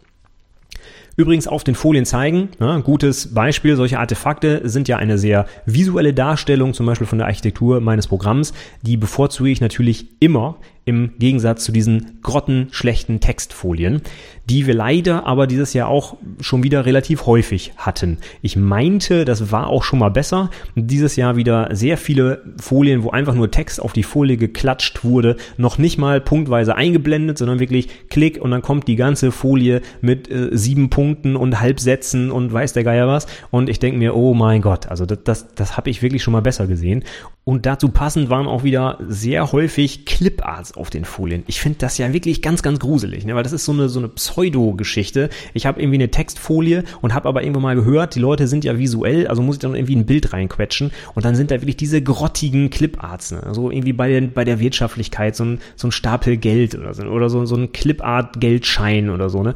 Übrigens 1.17 1.47
auf 1.47 1.63
den 1.63 1.75
Folien 1.75 2.05
zeigen, 2.05 2.49
ne, 2.59 2.81
gutes 2.83 3.33
Beispiel, 3.33 3.77
solche 3.77 3.99
Artefakte 3.99 4.67
sind 4.67 4.89
ja 4.89 4.97
eine 4.97 5.17
sehr 5.17 5.45
visuelle 5.65 6.13
Darstellung, 6.13 6.73
zum 6.73 6.85
Beispiel 6.85 7.07
von 7.07 7.19
der 7.19 7.27
Architektur 7.27 7.79
meines 7.79 8.07
Programms. 8.07 8.53
Die 8.81 8.97
bevorzuge 8.97 9.49
ich 9.49 9.61
natürlich 9.61 10.07
immer 10.19 10.57
im 10.87 11.13
Gegensatz 11.17 11.63
zu 11.63 11.71
diesen 11.71 12.19
grottenschlechten 12.21 13.19
Textfolien, 13.19 14.01
die 14.47 14.67
wir 14.67 14.75
leider 14.75 15.25
aber 15.25 15.47
dieses 15.47 15.73
Jahr 15.73 15.87
auch 15.87 16.17
schon 16.41 16.61
wieder 16.61 16.85
relativ 16.85 17.25
häufig 17.25 17.71
hatten. 17.77 18.19
Ich 18.43 18.55
meinte, 18.55 19.25
das 19.25 19.51
war 19.51 19.67
auch 19.67 19.83
schon 19.83 19.97
mal 19.97 20.11
besser. 20.11 20.51
Dieses 20.75 21.15
Jahr 21.15 21.37
wieder 21.37 21.69
sehr 21.71 21.97
viele 21.97 22.43
Folien, 22.61 23.01
wo 23.01 23.09
einfach 23.09 23.33
nur 23.33 23.49
Text 23.49 23.81
auf 23.81 23.93
die 23.93 24.03
Folie 24.03 24.37
geklatscht 24.37 25.03
wurde, 25.03 25.37
noch 25.57 25.79
nicht 25.79 25.97
mal 25.97 26.21
punktweise 26.21 26.75
eingeblendet, 26.75 27.39
sondern 27.39 27.59
wirklich 27.59 27.87
Klick 28.09 28.39
und 28.39 28.51
dann 28.51 28.61
kommt 28.61 28.87
die 28.87 28.95
ganze 28.95 29.31
Folie 29.31 29.81
mit 30.01 30.29
äh, 30.29 30.49
sieben 30.51 30.91
Punkten 30.91 31.04
und 31.13 31.59
Halbsätzen 31.59 32.31
und 32.31 32.51
weiß 32.51 32.73
der 32.73 32.83
Geier 32.83 33.07
was. 33.07 33.27
Und 33.51 33.69
ich 33.69 33.79
denke 33.79 33.97
mir, 33.97 34.15
oh 34.15 34.33
mein 34.33 34.61
Gott, 34.61 34.87
also 34.87 35.05
das, 35.05 35.19
das, 35.23 35.53
das 35.53 35.77
habe 35.77 35.89
ich 35.89 36.01
wirklich 36.01 36.23
schon 36.23 36.33
mal 36.33 36.41
besser 36.41 36.67
gesehen. 36.67 37.03
Und 37.47 37.67
dazu 37.67 37.89
passend 37.89 38.31
waren 38.31 38.47
auch 38.47 38.63
wieder 38.63 38.97
sehr 39.07 39.51
häufig 39.51 40.07
Cliparts 40.07 40.75
auf 40.75 40.89
den 40.89 41.05
Folien. 41.05 41.43
Ich 41.45 41.61
finde 41.61 41.77
das 41.77 41.99
ja 41.99 42.11
wirklich 42.11 42.41
ganz, 42.41 42.63
ganz 42.63 42.79
gruselig, 42.79 43.23
ne? 43.23 43.35
weil 43.35 43.43
das 43.43 43.51
ist 43.51 43.65
so 43.65 43.71
eine, 43.71 43.87
so 43.87 43.99
eine 43.99 44.07
Pseudo-Geschichte. 44.07 45.29
Ich 45.53 45.67
habe 45.67 45.79
irgendwie 45.79 45.97
eine 45.97 46.09
Textfolie 46.09 46.83
und 47.01 47.13
habe 47.13 47.29
aber 47.29 47.43
irgendwo 47.43 47.59
mal 47.59 47.75
gehört, 47.75 48.15
die 48.15 48.19
Leute 48.19 48.47
sind 48.47 48.63
ja 48.63 48.79
visuell, 48.79 49.27
also 49.27 49.43
muss 49.43 49.57
ich 49.57 49.61
dann 49.61 49.75
irgendwie 49.75 49.95
ein 49.95 50.07
Bild 50.07 50.33
reinquetschen 50.33 50.89
und 51.13 51.23
dann 51.23 51.35
sind 51.35 51.51
da 51.51 51.61
wirklich 51.61 51.77
diese 51.77 52.01
grottigen 52.01 52.71
Cliparts. 52.71 53.33
Ne? 53.33 53.43
So 53.51 53.69
irgendwie 53.69 53.93
bei 53.93 54.09
der, 54.09 54.21
bei 54.21 54.43
der 54.43 54.59
Wirtschaftlichkeit, 54.59 55.35
so 55.35 55.45
ein, 55.45 55.59
so 55.75 55.87
ein 55.89 55.91
Stapel 55.91 56.37
Geld 56.37 56.73
oder 56.73 56.95
so, 56.95 57.03
oder 57.03 57.29
so, 57.29 57.45
so 57.45 57.55
ein 57.55 57.71
Clipart-Geldschein 57.71 59.11
oder 59.11 59.29
so. 59.29 59.43
Ne? 59.43 59.53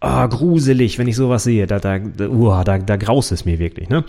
oh, 0.00 0.28
gruselig, 0.28 0.98
wenn 0.98 1.08
ich 1.08 1.16
sowas 1.16 1.44
sehe. 1.44 1.66
Da, 1.66 1.78
da, 1.78 1.98
uh, 1.98 2.64
da, 2.64 2.78
da 2.78 2.96
graust 2.96 3.32
es 3.32 3.44
mir 3.44 3.58
wirklich. 3.58 3.88
Ne? 3.88 4.04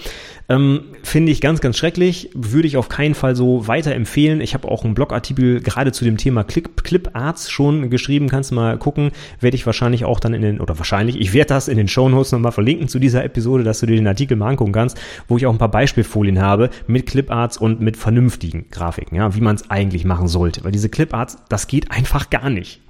Ähm, 0.49 0.81
Finde 1.03 1.31
ich 1.31 1.41
ganz, 1.41 1.61
ganz 1.61 1.77
schrecklich. 1.77 2.29
Würde 2.33 2.67
ich 2.67 2.77
auf 2.77 2.89
keinen 2.89 3.15
Fall 3.21 3.35
so 3.35 3.67
weiterempfehlen. 3.67 4.41
Ich 4.41 4.53
habe 4.53 4.67
auch 4.67 4.83
einen 4.83 4.93
Blogartikel 4.93 5.61
gerade 5.61 5.91
zu 5.91 6.03
dem 6.03 6.17
Thema 6.17 6.43
Clip, 6.43 6.83
Clip 6.83 7.09
Arts 7.13 7.49
schon 7.49 7.89
geschrieben. 7.89 8.27
Kannst 8.27 8.51
du 8.51 8.55
mal 8.55 8.77
gucken. 8.77 9.11
Werde 9.39 9.55
ich 9.55 9.65
wahrscheinlich 9.65 10.03
auch 10.03 10.19
dann 10.19 10.33
in 10.33 10.41
den, 10.41 10.59
oder 10.59 10.77
wahrscheinlich, 10.77 11.19
ich 11.19 11.33
werde 11.33 11.49
das 11.49 11.67
in 11.67 11.77
den 11.77 11.87
Show 11.87 12.09
Notes 12.09 12.31
nochmal 12.31 12.51
verlinken 12.51 12.87
zu 12.87 12.99
dieser 12.99 13.23
Episode, 13.23 13.63
dass 13.63 13.79
du 13.79 13.85
dir 13.85 13.95
den 13.95 14.07
Artikel 14.07 14.35
mal 14.35 14.49
angucken 14.49 14.73
kannst, 14.73 14.99
wo 15.27 15.37
ich 15.37 15.45
auch 15.45 15.51
ein 15.53 15.57
paar 15.57 15.71
Beispielfolien 15.71 16.41
habe 16.41 16.69
mit 16.87 17.05
Clip 17.05 17.31
Arts 17.31 17.57
und 17.57 17.79
mit 17.79 17.95
vernünftigen 17.95 18.65
Grafiken, 18.69 19.15
ja, 19.15 19.33
wie 19.35 19.41
man 19.41 19.55
es 19.55 19.69
eigentlich 19.69 20.03
machen 20.03 20.27
sollte. 20.27 20.63
Weil 20.63 20.71
diese 20.71 20.89
Clip 20.89 21.13
Arts, 21.13 21.37
das 21.47 21.67
geht 21.67 21.91
einfach 21.91 22.29
gar 22.29 22.49
nicht. 22.49 22.81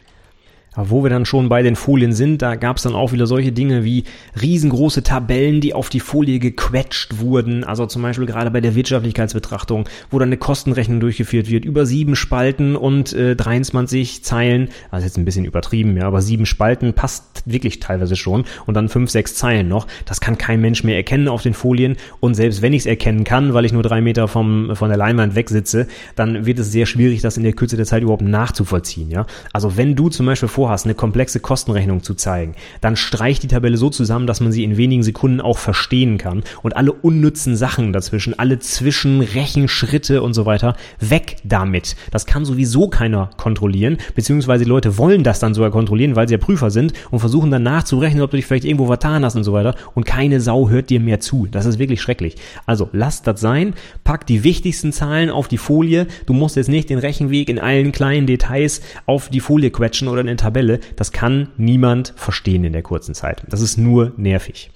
Wo 0.73 1.03
wir 1.03 1.09
dann 1.09 1.25
schon 1.25 1.49
bei 1.49 1.63
den 1.63 1.75
Folien 1.75 2.13
sind, 2.13 2.41
da 2.41 2.55
gab 2.55 2.77
es 2.77 2.83
dann 2.83 2.95
auch 2.95 3.11
wieder 3.11 3.27
solche 3.27 3.51
Dinge 3.51 3.83
wie 3.83 4.05
riesengroße 4.41 5.03
Tabellen, 5.03 5.59
die 5.59 5.73
auf 5.73 5.89
die 5.89 5.99
Folie 5.99 6.39
gequetscht 6.39 7.19
wurden. 7.19 7.65
Also 7.65 7.85
zum 7.87 8.01
Beispiel 8.01 8.25
gerade 8.25 8.51
bei 8.51 8.61
der 8.61 8.73
Wirtschaftlichkeitsbetrachtung, 8.73 9.89
wo 10.11 10.19
dann 10.19 10.29
eine 10.29 10.37
Kostenrechnung 10.37 11.01
durchgeführt 11.01 11.49
wird, 11.49 11.65
über 11.65 11.85
sieben 11.85 12.15
Spalten 12.15 12.77
und 12.77 13.11
äh, 13.11 13.35
23 13.35 14.23
Zeilen. 14.23 14.69
Also 14.91 15.05
jetzt 15.05 15.17
ein 15.17 15.25
bisschen 15.25 15.43
übertrieben, 15.43 15.97
ja, 15.97 16.07
aber 16.07 16.21
sieben 16.21 16.45
Spalten 16.45 16.93
passt 16.93 17.43
wirklich 17.45 17.81
teilweise 17.81 18.15
schon. 18.15 18.45
Und 18.65 18.75
dann 18.75 18.87
fünf, 18.87 19.09
sechs 19.09 19.35
Zeilen 19.35 19.67
noch. 19.67 19.87
Das 20.05 20.21
kann 20.21 20.37
kein 20.37 20.61
Mensch 20.61 20.85
mehr 20.85 20.95
erkennen 20.95 21.27
auf 21.27 21.41
den 21.41 21.53
Folien. 21.53 21.97
Und 22.21 22.35
selbst 22.35 22.61
wenn 22.61 22.71
ich 22.71 22.83
es 22.83 22.85
erkennen 22.85 23.25
kann, 23.25 23.53
weil 23.53 23.65
ich 23.65 23.73
nur 23.73 23.83
drei 23.83 23.99
Meter 23.99 24.29
vom, 24.29 24.73
von 24.77 24.87
der 24.87 24.97
Leinwand 24.97 25.35
wegsitze, 25.35 25.87
dann 26.15 26.45
wird 26.45 26.59
es 26.59 26.71
sehr 26.71 26.85
schwierig, 26.85 27.19
das 27.19 27.35
in 27.35 27.43
der 27.43 27.51
Kürze 27.51 27.75
der 27.75 27.85
Zeit 27.85 28.03
überhaupt 28.03 28.21
nachzuvollziehen. 28.21 29.11
Ja? 29.11 29.25
Also 29.51 29.75
wenn 29.75 29.97
du 29.97 30.07
zum 30.07 30.27
Beispiel 30.27 30.47
vorhast, 30.61 30.85
eine 30.85 30.93
komplexe 30.93 31.39
Kostenrechnung 31.39 32.03
zu 32.03 32.13
zeigen, 32.13 32.53
dann 32.81 32.95
streich 32.95 33.39
die 33.39 33.47
Tabelle 33.47 33.77
so 33.77 33.89
zusammen, 33.89 34.27
dass 34.27 34.41
man 34.41 34.51
sie 34.51 34.63
in 34.63 34.77
wenigen 34.77 35.01
Sekunden 35.01 35.41
auch 35.41 35.57
verstehen 35.57 36.19
kann 36.19 36.43
und 36.61 36.75
alle 36.75 36.91
unnützen 36.91 37.55
Sachen 37.55 37.93
dazwischen, 37.93 38.37
alle 38.37 38.59
Zwischenrechenschritte 38.59 40.21
und 40.21 40.35
so 40.35 40.45
weiter, 40.45 40.75
weg 40.99 41.37
damit. 41.43 41.95
Das 42.11 42.27
kann 42.27 42.45
sowieso 42.45 42.89
keiner 42.89 43.31
kontrollieren, 43.37 43.97
beziehungsweise 44.13 44.65
die 44.65 44.69
Leute 44.69 44.99
wollen 44.99 45.23
das 45.23 45.39
dann 45.39 45.55
sogar 45.55 45.71
kontrollieren, 45.71 46.15
weil 46.15 46.27
sie 46.27 46.35
ja 46.35 46.37
Prüfer 46.37 46.69
sind 46.69 46.93
und 47.09 47.17
versuchen 47.17 47.49
dann 47.49 47.63
nachzurechnen, 47.63 48.21
ob 48.21 48.29
du 48.29 48.37
dich 48.37 48.45
vielleicht 48.45 48.65
irgendwo 48.65 48.85
vertan 48.85 49.25
hast 49.25 49.35
und 49.35 49.43
so 49.43 49.53
weiter 49.53 49.73
und 49.95 50.05
keine 50.05 50.41
Sau 50.41 50.69
hört 50.69 50.91
dir 50.91 50.99
mehr 50.99 51.19
zu. 51.19 51.47
Das 51.49 51.65
ist 51.65 51.79
wirklich 51.79 52.03
schrecklich. 52.03 52.35
Also 52.67 52.87
lass 52.93 53.23
das 53.23 53.41
sein, 53.41 53.73
pack 54.03 54.27
die 54.27 54.43
wichtigsten 54.43 54.91
Zahlen 54.91 55.31
auf 55.31 55.47
die 55.47 55.57
Folie. 55.57 56.05
Du 56.27 56.33
musst 56.33 56.55
jetzt 56.55 56.69
nicht 56.69 56.91
den 56.91 56.99
Rechenweg 56.99 57.49
in 57.49 57.57
allen 57.57 57.91
kleinen 57.91 58.27
Details 58.27 58.81
auf 59.07 59.29
die 59.29 59.39
Folie 59.39 59.71
quetschen 59.71 60.07
oder 60.07 60.21
in 60.21 60.27
eine 60.27 60.37
Tabelle. 60.51 60.79
Das 60.95 61.11
kann 61.11 61.47
niemand 61.57 62.13
verstehen 62.15 62.63
in 62.63 62.73
der 62.73 62.83
kurzen 62.83 63.15
Zeit. 63.15 63.43
Das 63.47 63.61
ist 63.61 63.77
nur 63.77 64.11
nervig. 64.17 64.69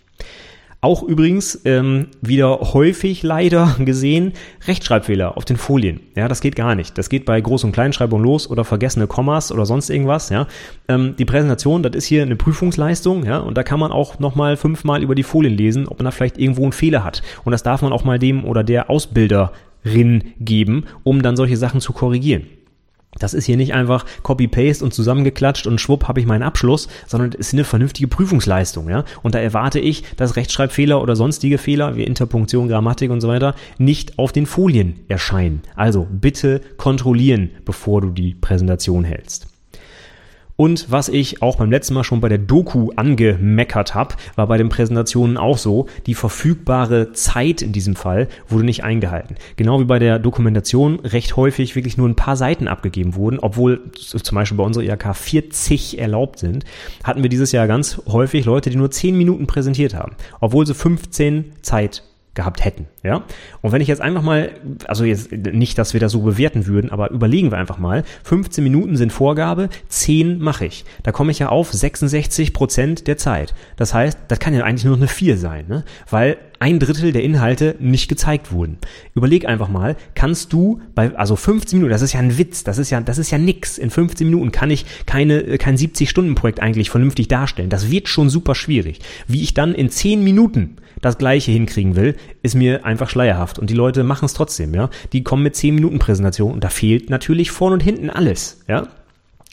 Auch 0.82 1.01
übrigens 1.01 1.62
ähm, 1.65 2.10
wieder 2.22 2.60
häufig 2.60 3.24
leider 3.24 3.75
gesehen 3.79 4.34
Rechtschreibfehler 4.67 5.36
auf 5.36 5.44
den 5.44 5.58
Folien. 5.58 6.00
Ja, 6.15 6.27
das 6.27 6.41
geht 6.41 6.55
gar 6.55 6.75
nicht. 6.75 6.98
Das 6.98 7.10
geht 7.10 7.25
bei 7.25 7.39
Groß- 7.39 7.65
und 7.65 7.72
Kleinschreibung 7.72 8.22
los 8.22 8.48
oder 8.48 8.63
vergessene 8.63 9.08
Kommas 9.08 9.51
oder 9.51 9.65
sonst 9.65 9.89
irgendwas. 9.89 10.29
Ja, 10.29 10.48
ähm, 10.88 11.15
die 11.17 11.25
Präsentation, 11.25 11.82
das 11.82 11.96
ist 11.96 12.05
hier 12.05 12.22
eine 12.22 12.36
Prüfungsleistung. 12.36 13.25
Ja, 13.25 13.39
und 13.39 13.58
da 13.58 13.63
kann 13.63 13.79
man 13.79 13.91
auch 13.91 14.20
noch 14.20 14.36
mal 14.36 14.58
fünfmal 14.58 15.01
über 15.01 15.15
die 15.15 15.24
Folien 15.24 15.58
lesen, 15.58 15.88
ob 15.88 15.98
man 15.98 16.05
da 16.05 16.12
vielleicht 16.12 16.38
irgendwo 16.38 16.63
einen 16.63 16.72
Fehler 16.72 17.03
hat. 17.03 17.24
Und 17.44 17.51
das 17.51 17.63
darf 17.63 17.82
man 17.82 17.91
auch 17.91 18.03
mal 18.03 18.20
dem 18.20 18.46
oder 18.46 18.63
der 18.63 18.91
Ausbilderin 18.91 20.24
geben, 20.39 20.86
um 21.03 21.24
dann 21.24 21.36
solche 21.36 21.58
Sachen 21.58 21.82
zu 21.82 21.94
korrigieren. 21.94 22.46
Das 23.19 23.34
ist 23.34 23.45
hier 23.45 23.57
nicht 23.57 23.74
einfach 23.74 24.05
Copy-Paste 24.24 24.84
und 24.84 24.93
zusammengeklatscht 24.93 25.67
und 25.67 25.79
schwupp 25.79 26.07
habe 26.07 26.19
ich 26.19 26.25
meinen 26.25 26.43
Abschluss, 26.43 26.88
sondern 27.07 27.31
es 27.31 27.48
ist 27.48 27.53
eine 27.53 27.63
vernünftige 27.63 28.07
Prüfungsleistung, 28.07 28.89
ja. 28.89 29.05
Und 29.24 29.36
da 29.36 29.39
erwarte 29.39 29.79
ich, 29.79 30.03
dass 30.17 30.36
Rechtschreibfehler 30.36 31.01
oder 31.01 31.15
sonstige 31.15 31.57
Fehler 31.57 31.95
wie 31.95 32.03
Interpunktion, 32.03 32.67
Grammatik 32.67 33.12
und 33.12 33.22
so 33.22 33.27
weiter 33.27 33.55
nicht 33.77 34.19
auf 34.19 34.31
den 34.31 34.45
Folien 34.45 35.00
erscheinen. 35.07 35.62
Also 35.75 36.07
bitte 36.10 36.62
kontrollieren, 36.77 37.51
bevor 37.63 38.01
du 38.01 38.10
die 38.10 38.36
Präsentation 38.36 39.03
hältst. 39.03 39.54
Und 40.57 40.89
was 40.89 41.09
ich 41.09 41.41
auch 41.41 41.57
beim 41.57 41.69
letzten 41.69 41.93
Mal 41.93 42.03
schon 42.03 42.21
bei 42.21 42.29
der 42.29 42.38
Doku 42.38 42.91
angemeckert 42.95 43.93
habe, 43.93 44.15
war 44.35 44.47
bei 44.47 44.57
den 44.57 44.69
Präsentationen 44.69 45.38
auch 45.38 45.57
so, 45.57 45.88
die 46.05 46.13
verfügbare 46.13 47.12
Zeit 47.12 47.62
in 47.62 47.74
diesem 47.74 47.95
Fall 47.95 48.29
wurde 48.47 48.65
nicht 48.65 48.83
eingehalten. 48.83 49.35
Genau 49.57 49.79
wie 49.79 49.85
bei 49.85 50.00
der 50.00 50.17
Dokumentation 50.19 51.00
recht 51.01 51.35
häufig 51.35 51.75
wirklich 51.75 51.97
nur 51.97 52.07
ein 52.07 52.15
paar 52.15 52.38
Seiten 52.38 52.67
abgegeben 52.67 53.15
wurden, 53.15 53.39
obwohl 53.39 53.91
zum 53.93 54.35
Beispiel 54.35 54.57
bei 54.57 54.63
unserer 54.63 54.83
IHK 54.85 55.15
40 55.15 56.00
erlaubt 56.00 56.39
sind, 56.39 56.63
hatten 57.03 57.21
wir 57.21 57.29
dieses 57.29 57.51
Jahr 57.51 57.67
ganz 57.67 58.01
häufig 58.07 58.45
Leute, 58.45 58.69
die 58.69 58.77
nur 58.77 58.91
10 58.91 59.17
Minuten 59.17 59.47
präsentiert 59.47 59.93
haben, 59.93 60.15
obwohl 60.39 60.65
sie 60.65 60.74
15 60.74 61.51
Zeit 61.62 62.03
gehabt 62.36 62.63
hätten, 62.63 62.88
ja. 63.04 63.24
Und 63.62 63.72
wenn 63.72 63.82
ich 63.82 63.88
jetzt 63.88 64.01
einfach 64.01 64.22
mal, 64.22 64.51
also 64.88 65.04
jetzt 65.04 65.32
nicht, 65.32 65.77
dass 65.77 65.94
wir 65.94 66.00
das 66.00 66.12
so 66.12 66.22
bewerten 66.22 66.68
würden, 66.68 66.92
aber 66.92 67.10
überlegen 67.12 67.51
wir 67.51 67.58
einfach 67.58 67.77
mal, 67.77 68.04
15 68.24 68.63
Minuten 68.63 68.98
sind 68.98 69.12
Vorgabe, 69.12 69.70
10 69.88 70.39
mache 70.39 70.65
ich. 70.65 70.86
Da 71.04 71.12
komme 71.12 71.32
ich 71.32 71.39
ja 71.39 71.50
auf 71.50 71.72
66 71.72 72.54
Prozent 72.54 73.08
der 73.08 73.18
Zeit. 73.18 73.56
Das 73.77 73.94
heißt, 73.94 74.20
das 74.27 74.39
kann 74.39 74.54
ja 74.54 74.63
eigentlich 74.63 74.86
nur 74.86 74.98
eine 74.98 75.08
4 75.08 75.38
sein, 75.38 75.65
ne? 75.68 75.84
Weil 76.10 76.38
ein 76.60 76.80
Drittel 76.80 77.12
der 77.12 77.24
Inhalte 77.24 77.75
nicht 77.80 78.08
gezeigt 78.08 78.51
wurden. 78.51 78.77
Überleg 79.13 79.46
einfach 79.46 79.68
mal, 79.68 79.96
kannst 80.13 80.54
du 80.54 80.82
bei, 80.94 81.15
also 81.15 81.36
15 81.36 81.80
Minuten, 81.80 81.92
das 81.92 82.01
ist 82.01 82.13
ja 82.13 82.20
ein 82.20 82.38
Witz, 82.38 82.63
das 82.63 82.77
ist 82.77 82.89
ja, 82.89 83.01
das 83.01 83.18
ist 83.18 83.32
ja 83.32 83.38
nix. 83.38 83.77
In 83.77 83.89
15 83.89 84.27
Minuten 84.27 84.51
kann 84.51 84.70
ich 84.70 84.86
keine, 85.06 85.58
kein 85.58 85.77
70-Stunden-Projekt 85.77 86.62
eigentlich 86.62 86.89
vernünftig 86.89 87.27
darstellen. 87.27 87.70
Das 87.70 87.92
wird 87.92 88.08
schon 88.08 88.30
super 88.30 88.56
schwierig. 88.56 89.00
Wie 89.27 89.42
ich 89.42 89.54
dann 89.54 89.75
in 89.75 89.89
10 89.89 90.24
Minuten 90.24 90.77
das 91.02 91.18
Gleiche 91.18 91.52
hinkriegen 91.52 91.96
will, 91.96 92.16
ist 92.42 92.56
mir 92.56 92.86
einfach 92.86 93.10
schleierhaft. 93.10 93.60
Und 93.60 93.70
die 93.70 93.75
Leute 93.75 94.04
machen 94.04 94.25
es 94.25 94.34
trotzdem, 94.34 94.74
ja. 94.74 94.90
Die 95.14 95.24
kommen 95.24 95.44
mit 95.44 95.56
10 95.56 95.75
Minuten 95.75 96.00
Präsentation 96.00 96.54
und 96.54 96.64
da 96.64 96.70
fehlt 96.70 97.10
natürlich 97.10 97.52
vorn 97.52 97.74
und 97.74 97.84
hinten 97.84 98.10
alles, 98.10 98.64
ja. 98.68 98.88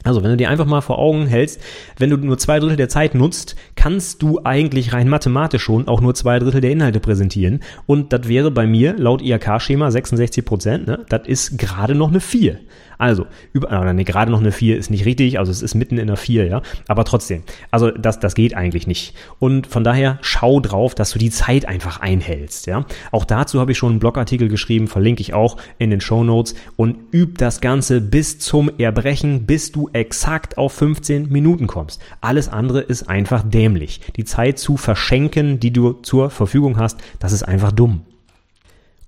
Also, 0.04 0.22
wenn 0.22 0.30
du 0.30 0.36
dir 0.36 0.50
einfach 0.50 0.66
mal 0.66 0.80
vor 0.80 0.98
Augen 0.98 1.26
hältst, 1.26 1.60
wenn 1.96 2.10
du 2.10 2.16
nur 2.16 2.36
zwei 2.36 2.58
Drittel 2.58 2.76
der 2.76 2.88
Zeit 2.88 3.14
nutzt, 3.14 3.54
kannst 3.76 4.20
du 4.22 4.40
eigentlich 4.42 4.92
rein 4.92 5.08
mathematisch 5.08 5.62
schon 5.62 5.86
auch 5.86 6.00
nur 6.00 6.14
zwei 6.14 6.38
Drittel 6.40 6.60
der 6.60 6.72
Inhalte 6.72 6.98
präsentieren. 6.98 7.60
Und 7.86 8.12
das 8.12 8.26
wäre 8.26 8.50
bei 8.50 8.66
mir 8.66 8.94
laut 8.98 9.22
IHK-Schema 9.22 9.90
66 9.90 10.44
Prozent. 10.44 10.86
Ne? 10.88 11.04
Das 11.08 11.22
ist 11.26 11.56
gerade 11.56 11.94
noch 11.94 12.08
eine 12.08 12.20
4. 12.20 12.58
Also, 13.02 13.26
über, 13.52 13.68
äh, 13.72 13.92
nee, 13.94 14.04
gerade 14.04 14.30
noch 14.30 14.38
eine 14.38 14.52
4 14.52 14.78
ist 14.78 14.88
nicht 14.88 15.06
richtig, 15.06 15.40
also 15.40 15.50
es 15.50 15.60
ist 15.60 15.74
mitten 15.74 15.98
in 15.98 16.06
der 16.06 16.16
4, 16.16 16.46
ja. 16.46 16.62
Aber 16.86 17.04
trotzdem, 17.04 17.42
also 17.72 17.90
das, 17.90 18.20
das 18.20 18.36
geht 18.36 18.54
eigentlich 18.54 18.86
nicht. 18.86 19.16
Und 19.40 19.66
von 19.66 19.82
daher 19.82 20.20
schau 20.20 20.60
drauf, 20.60 20.94
dass 20.94 21.10
du 21.10 21.18
die 21.18 21.30
Zeit 21.30 21.66
einfach 21.66 21.98
einhältst, 21.98 22.68
ja. 22.68 22.86
Auch 23.10 23.24
dazu 23.24 23.58
habe 23.58 23.72
ich 23.72 23.78
schon 23.78 23.90
einen 23.90 23.98
Blogartikel 23.98 24.46
geschrieben, 24.46 24.86
verlinke 24.86 25.20
ich 25.20 25.34
auch 25.34 25.56
in 25.78 25.90
den 25.90 26.00
Show 26.00 26.22
Notes 26.22 26.54
und 26.76 26.94
üb 27.12 27.38
das 27.38 27.60
Ganze 27.60 28.00
bis 28.00 28.38
zum 28.38 28.70
Erbrechen, 28.78 29.46
bis 29.46 29.72
du 29.72 29.88
exakt 29.92 30.56
auf 30.56 30.72
15 30.72 31.28
Minuten 31.28 31.66
kommst. 31.66 32.00
Alles 32.20 32.48
andere 32.48 32.82
ist 32.82 33.08
einfach 33.08 33.42
dämlich. 33.42 34.00
Die 34.14 34.24
Zeit 34.24 34.60
zu 34.60 34.76
verschenken, 34.76 35.58
die 35.58 35.72
du 35.72 35.94
zur 36.02 36.30
Verfügung 36.30 36.78
hast, 36.78 37.00
das 37.18 37.32
ist 37.32 37.42
einfach 37.42 37.72
dumm. 37.72 38.02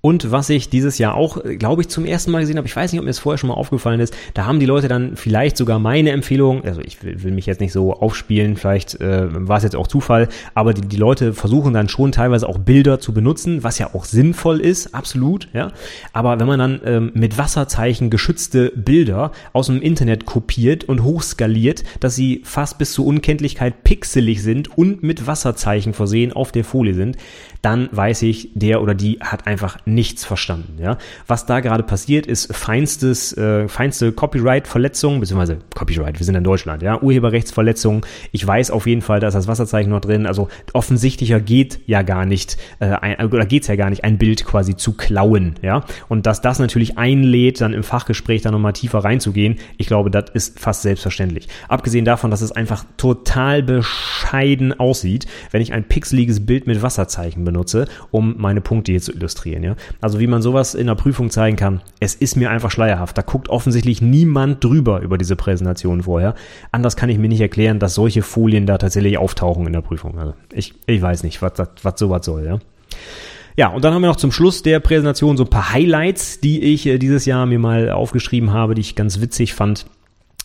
Und 0.05 0.31
was 0.31 0.51
ich 0.51 0.69
dieses 0.69 0.99
Jahr 0.99 1.15
auch, 1.15 1.39
glaube 1.59 1.81
ich, 1.81 1.89
zum 1.89 2.05
ersten 2.05 2.31
Mal 2.31 2.41
gesehen 2.41 2.59
habe, 2.59 2.67
ich 2.67 2.77
weiß 2.77 2.93
nicht, 2.93 2.99
ob 2.99 3.07
mir 3.07 3.11
das 3.11 3.21
vorher 3.21 3.39
schon 3.39 3.49
mal 3.49 3.55
aufgefallen 3.55 4.01
ist, 4.01 4.15
da 4.35 4.45
haben 4.45 4.61
die 4.61 4.67
Leute 4.67 4.87
dann 4.87 5.17
vielleicht 5.17 5.57
sogar 5.57 5.79
meine 5.79 6.11
Empfehlung, 6.11 6.63
also 6.63 6.83
ich 6.83 7.03
will, 7.03 7.23
will 7.23 7.33
mich 7.33 7.47
jetzt 7.47 7.63
nicht 7.63 7.73
so 7.73 7.95
aufspielen, 7.95 8.59
vielleicht 8.59 9.01
äh, 9.01 9.29
war 9.49 9.57
es 9.57 9.63
jetzt 9.63 9.75
auch 9.75 9.87
Zufall, 9.87 10.29
aber 10.53 10.75
die, 10.75 10.83
die 10.83 10.99
Leute 10.99 11.33
versuchen 11.33 11.73
dann 11.73 11.89
schon 11.89 12.13
teilweise 12.13 12.47
auch 12.47 12.59
Bilder 12.59 13.01
zu 13.01 13.15
benutzen, 13.15 13.65
was 13.65 13.79
ja 13.79 13.95
auch 13.95 14.05
sinnvoll 14.05 14.61
ist, 14.61 14.95
absolut, 14.95 15.49
ja. 15.55 15.73
Aber 16.13 16.39
wenn 16.39 16.49
man 16.49 16.59
dann 16.59 16.81
ähm, 16.85 17.11
mit 17.15 17.39
Wasserzeichen 17.39 18.11
geschützte 18.11 18.73
Bilder 18.77 19.33
aus 19.55 19.69
dem 19.69 19.81
Internet 19.81 20.27
kopiert 20.27 20.85
und 20.85 21.03
hochskaliert, 21.03 21.83
dass 22.01 22.15
sie 22.15 22.43
fast 22.45 22.77
bis 22.77 22.93
zur 22.93 23.07
Unkenntlichkeit 23.07 23.85
pixelig 23.85 24.43
sind 24.43 24.77
und 24.77 25.03
mit 25.03 25.27
Wasserzeichen 25.27 25.95
versehen 25.95 26.35
auf 26.35 26.53
der 26.53 26.65
Folie 26.65 26.93
sind, 26.93 27.17
dann 27.65 27.89
weiß 27.93 28.23
ich, 28.23 28.51
der 28.55 28.83
oder 28.83 28.95
die 28.95 29.19
hat 29.21 29.47
einfach 29.47 29.79
nichts 29.87 30.25
verstanden. 30.25 30.77
Ja? 30.79 30.99
Was 31.27 31.47
da 31.47 31.61
gerade 31.61 31.83
passiert, 31.83 32.27
ist 32.27 32.55
feinstes, 32.55 33.35
äh, 33.39 33.69
feinste 33.69 34.13
Copyright-Verletzung, 34.13 35.21
beziehungsweise 35.21 35.59
Copyright, 35.75 36.19
wir 36.19 36.27
sind 36.27 36.35
in 36.35 36.45
Deutschland, 36.45 36.83
ja, 36.83 37.01
Urheberrechtsverletzung. 37.01 38.05
Ich 38.33 38.47
weiß 38.47 38.71
auf 38.71 38.87
jeden 38.87 39.01
Fall, 39.01 39.21
da 39.21 39.29
ist 39.29 39.35
das 39.35 39.49
Wasserzeichen 39.49 39.91
noch 39.91 40.03
drin. 40.03 40.27
Also 40.27 40.49
offensichtlicher 40.75 41.41
geht 41.41 41.81
ja 41.87 42.03
gar 42.03 42.27
nicht, 42.27 42.59
äh, 42.81 42.87
ein, 42.87 43.33
oder 43.33 43.47
geht's 43.47 43.69
ja 43.69 43.77
gar 43.77 43.89
nicht, 43.89 44.05
ein 44.05 44.19
Bild 44.19 44.45
quasi 44.45 44.77
zu 44.77 44.93
klauen. 44.93 45.55
Ja? 45.63 45.85
Und 46.09 46.27
dass 46.27 46.43
das 46.43 46.59
natürlich 46.59 46.99
einlädt, 46.99 47.63
dann 47.63 47.73
im 47.73 47.83
Fachgespräch 47.83 48.43
da 48.43 48.51
nochmal 48.51 48.75
tiefer 48.75 48.99
reinzugehen, 48.99 49.57
ich 49.79 49.87
glaube, 49.87 50.11
das 50.11 50.25
ist 50.35 50.61
fast 50.61 50.83
selbstverständlich. 50.83 51.49
Abgesehen 51.69 52.05
davon, 52.05 52.31
dass 52.31 52.43
es 52.43 52.53
einfach 52.53 52.85
total 52.99 53.63
bescheiden 53.63 54.79
aussieht, 54.79 55.27
wenn 55.51 55.63
ich 55.63 55.73
ein 55.73 55.85
pixeliges 55.85 56.45
Bild 56.45 56.67
mit 56.67 56.83
Wasserzeichen 56.83 57.43
benutze 57.43 57.54
benutze, 57.55 57.87
um 58.11 58.35
meine 58.39 58.61
Punkte 58.61 58.93
hier 58.93 59.01
zu 59.01 59.13
illustrieren. 59.13 59.63
Ja? 59.63 59.77
Also 60.01 60.19
wie 60.19 60.27
man 60.27 60.43
sowas 60.43 60.75
in 60.75 60.89
der 60.89 60.97
Prüfung 60.97 61.31
zeigen 61.31 61.57
kann, 61.57 61.81
es 62.01 62.15
ist 62.15 62.37
mir 62.37 62.51
einfach 62.51 62.71
schleierhaft. 62.71 63.17
Da 63.17 63.23
guckt 63.23 63.49
offensichtlich 63.49 64.03
niemand 64.03 64.63
drüber 64.63 65.01
über 65.01 65.17
diese 65.17 65.37
Präsentation 65.37 66.03
vorher. 66.03 66.35
Anders 66.73 66.97
kann 66.97 67.09
ich 67.09 67.19
mir 67.19 67.29
nicht 67.29 67.41
erklären, 67.41 67.79
dass 67.79 67.95
solche 67.95 68.23
Folien 68.23 68.67
da 68.67 68.79
tatsächlich 68.79 69.17
auftauchen 69.17 69.67
in 69.67 69.73
der 69.73 69.81
Prüfung. 69.81 70.19
Also 70.19 70.35
ich, 70.53 70.75
ich 70.87 71.01
weiß 71.01 71.23
nicht, 71.23 71.41
was, 71.41 71.53
was 71.83 71.99
sowas 71.99 72.27
soll. 72.27 72.45
Ja? 72.45 72.59
Ja, 73.57 73.69
und 73.69 73.85
dann 73.85 73.95
haben 73.95 74.03
wir 74.03 74.09
noch 74.09 74.17
zum 74.17 74.33
Schluss 74.33 74.63
der 74.63 74.81
Präsentation 74.81 75.37
so 75.37 75.45
ein 75.45 75.51
paar 75.51 75.73
Highlights, 75.73 76.41
die 76.41 76.61
ich 76.61 76.87
äh, 76.87 76.99
dieses 76.99 77.25
Jahr 77.25 77.47
mir 77.47 77.61
mal 77.61 77.91
aufgeschrieben 77.91 78.53
habe, 78.53 78.75
die 78.75 78.81
ich 78.81 78.97
ganz 78.97 79.21
witzig 79.21 79.55
fand. 79.55 79.87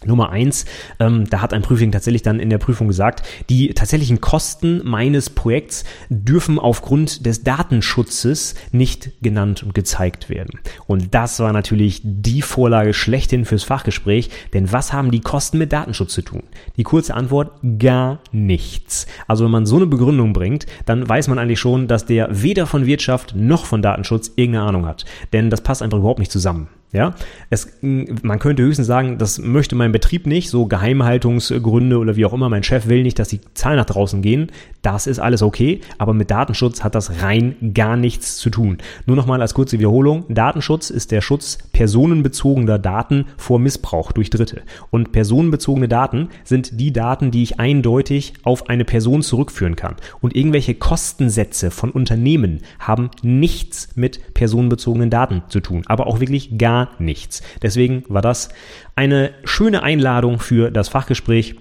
Nummer 0.05 0.29
eins, 0.29 0.65
ähm, 0.99 1.29
da 1.29 1.41
hat 1.41 1.53
ein 1.53 1.61
Prüfling 1.61 1.91
tatsächlich 1.91 2.21
dann 2.21 2.39
in 2.39 2.49
der 2.49 2.57
Prüfung 2.57 2.87
gesagt, 2.87 3.27
die 3.49 3.73
tatsächlichen 3.73 4.21
Kosten 4.21 4.81
meines 4.85 5.29
Projekts 5.29 5.83
dürfen 6.09 6.57
aufgrund 6.57 7.25
des 7.25 7.43
Datenschutzes 7.43 8.55
nicht 8.71 9.11
genannt 9.21 9.61
und 9.63 9.73
gezeigt 9.73 10.29
werden. 10.29 10.59
Und 10.87 11.13
das 11.13 11.39
war 11.39 11.51
natürlich 11.51 12.01
die 12.03 12.41
Vorlage 12.41 12.93
schlechthin 12.93 13.43
fürs 13.43 13.63
Fachgespräch, 13.63 14.29
denn 14.53 14.71
was 14.71 14.93
haben 14.93 15.11
die 15.11 15.21
Kosten 15.21 15.57
mit 15.57 15.73
Datenschutz 15.73 16.13
zu 16.13 16.21
tun? 16.21 16.43
Die 16.77 16.83
kurze 16.83 17.13
Antwort, 17.13 17.51
gar 17.77 18.19
nichts. 18.31 19.05
Also 19.27 19.43
wenn 19.43 19.51
man 19.51 19.65
so 19.65 19.75
eine 19.75 19.87
Begründung 19.87 20.31
bringt, 20.31 20.65
dann 20.85 21.07
weiß 21.07 21.27
man 21.27 21.39
eigentlich 21.39 21.59
schon, 21.59 21.87
dass 21.87 22.05
der 22.05 22.29
weder 22.31 22.67
von 22.67 22.85
Wirtschaft 22.85 23.35
noch 23.35 23.65
von 23.65 23.81
Datenschutz 23.81 24.31
irgendeine 24.35 24.65
Ahnung 24.65 24.85
hat. 24.85 25.03
Denn 25.33 25.49
das 25.49 25.61
passt 25.61 25.81
einfach 25.81 25.97
überhaupt 25.97 26.19
nicht 26.19 26.31
zusammen. 26.31 26.69
Ja, 26.91 27.13
es, 27.51 27.77
man 27.81 28.39
könnte 28.39 28.63
höchstens 28.63 28.87
sagen, 28.87 29.19
das 29.19 29.37
möchte 29.37 29.75
mein 29.75 29.91
Betrieb 29.91 30.25
nicht, 30.25 30.49
so 30.49 30.65
Geheimhaltungsgründe 30.65 31.99
oder 31.99 32.15
wie 32.15 32.25
auch 32.25 32.33
immer. 32.33 32.49
Mein 32.49 32.63
Chef 32.63 32.87
will 32.87 33.03
nicht, 33.03 33.19
dass 33.19 33.27
die 33.27 33.41
Zahlen 33.53 33.77
nach 33.77 33.85
draußen 33.85 34.23
gehen. 34.23 34.51
Das 34.81 35.05
ist 35.05 35.19
alles 35.19 35.43
okay, 35.43 35.81
aber 35.99 36.15
mit 36.15 36.31
Datenschutz 36.31 36.83
hat 36.83 36.95
das 36.95 37.21
rein 37.21 37.73
gar 37.75 37.95
nichts 37.95 38.37
zu 38.37 38.49
tun. 38.49 38.79
Nur 39.05 39.15
nochmal 39.15 39.39
als 39.39 39.53
kurze 39.53 39.77
Wiederholung. 39.77 40.25
Datenschutz 40.29 40.89
ist 40.89 41.11
der 41.11 41.21
Schutz 41.21 41.59
personenbezogener 41.73 42.79
Daten 42.79 43.25
vor 43.37 43.59
Missbrauch 43.59 44.11
durch 44.11 44.31
Dritte. 44.31 44.63
Und 44.89 45.11
personenbezogene 45.11 45.89
Daten 45.89 46.29
sind 46.43 46.79
die 46.79 46.91
Daten, 46.91 47.29
die 47.29 47.43
ich 47.43 47.59
eindeutig 47.59 48.33
auf 48.41 48.67
eine 48.67 48.85
Person 48.85 49.21
zurückführen 49.21 49.75
kann. 49.75 49.95
Und 50.21 50.35
irgendwelche 50.35 50.73
Kostensätze 50.73 51.69
von 51.69 51.91
Unternehmen 51.91 52.61
haben 52.79 53.11
nichts 53.21 53.89
mit 53.95 54.33
personenbezogenen 54.33 55.11
Daten 55.11 55.43
zu 55.49 55.59
tun, 55.59 55.83
aber 55.85 56.07
auch 56.07 56.19
wirklich 56.19 56.57
gar 56.57 56.78
nichts. 56.99 57.41
Deswegen 57.61 58.03
war 58.07 58.21
das 58.21 58.49
eine 58.95 59.31
schöne 59.43 59.83
Einladung 59.83 60.39
für 60.39 60.71
das 60.71 60.89
Fachgespräch 60.89 61.55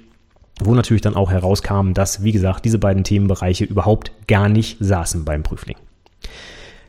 wo 0.60 0.74
natürlich 0.74 1.02
dann 1.02 1.16
auch 1.16 1.30
herauskam, 1.30 1.92
dass, 1.92 2.22
wie 2.24 2.32
gesagt, 2.32 2.64
diese 2.64 2.78
beiden 2.78 3.04
Themenbereiche 3.04 3.64
überhaupt 3.64 4.12
gar 4.26 4.48
nicht 4.48 4.76
saßen 4.80 5.24
beim 5.24 5.42
Prüfling. 5.42 5.76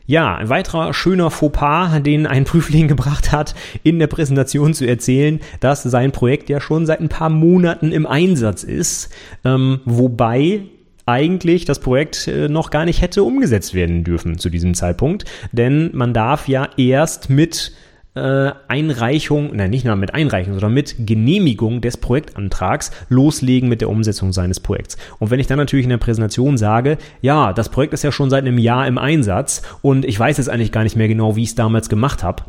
Ja, 0.06 0.34
ein 0.34 0.48
weiterer 0.48 0.92
schöner 0.92 1.30
Fauxpas, 1.30 2.02
den 2.02 2.26
ein 2.26 2.44
Prüfling 2.46 2.88
gebracht 2.88 3.30
hat, 3.30 3.54
in 3.82 3.98
der 3.98 4.08
Präsentation 4.08 4.74
zu 4.74 4.86
erzählen, 4.86 5.40
dass 5.60 5.84
sein 5.84 6.10
Projekt 6.10 6.48
ja 6.48 6.60
schon 6.60 6.84
seit 6.84 7.00
ein 7.00 7.08
paar 7.08 7.30
Monaten 7.30 7.92
im 7.92 8.06
Einsatz 8.06 8.64
ist, 8.64 9.10
ähm, 9.44 9.80
wobei 9.84 10.62
eigentlich 11.06 11.64
das 11.64 11.78
Projekt 11.78 12.26
äh, 12.28 12.48
noch 12.48 12.70
gar 12.70 12.84
nicht 12.84 13.02
hätte 13.02 13.22
umgesetzt 13.22 13.74
werden 13.74 14.04
dürfen 14.04 14.38
zu 14.38 14.48
diesem 14.48 14.74
Zeitpunkt, 14.74 15.24
denn 15.52 15.90
man 15.92 16.12
darf 16.12 16.48
ja 16.48 16.68
erst 16.76 17.30
mit 17.30 17.72
äh, 18.14 18.50
Einreichung, 18.68 19.54
nein, 19.54 19.70
nicht 19.70 19.84
nur 19.84 19.94
mit 19.96 20.14
Einreichung, 20.14 20.54
sondern 20.54 20.74
mit 20.74 20.96
Genehmigung 20.98 21.80
des 21.80 21.96
Projektantrags 21.96 22.90
loslegen 23.08 23.68
mit 23.68 23.80
der 23.80 23.88
Umsetzung 23.88 24.32
seines 24.32 24.60
Projekts. 24.60 24.96
Und 25.18 25.30
wenn 25.30 25.40
ich 25.40 25.46
dann 25.46 25.58
natürlich 25.58 25.84
in 25.84 25.90
der 25.90 25.98
Präsentation 25.98 26.58
sage, 26.58 26.98
ja, 27.20 27.52
das 27.52 27.68
Projekt 27.68 27.94
ist 27.94 28.02
ja 28.02 28.12
schon 28.12 28.30
seit 28.30 28.44
einem 28.44 28.58
Jahr 28.58 28.86
im 28.86 28.98
Einsatz 28.98 29.62
und 29.82 30.04
ich 30.04 30.18
weiß 30.18 30.38
jetzt 30.38 30.48
eigentlich 30.48 30.72
gar 30.72 30.82
nicht 30.82 30.96
mehr 30.96 31.08
genau, 31.08 31.36
wie 31.36 31.42
ich 31.42 31.50
es 31.50 31.54
damals 31.54 31.88
gemacht 31.88 32.24
habe, 32.24 32.42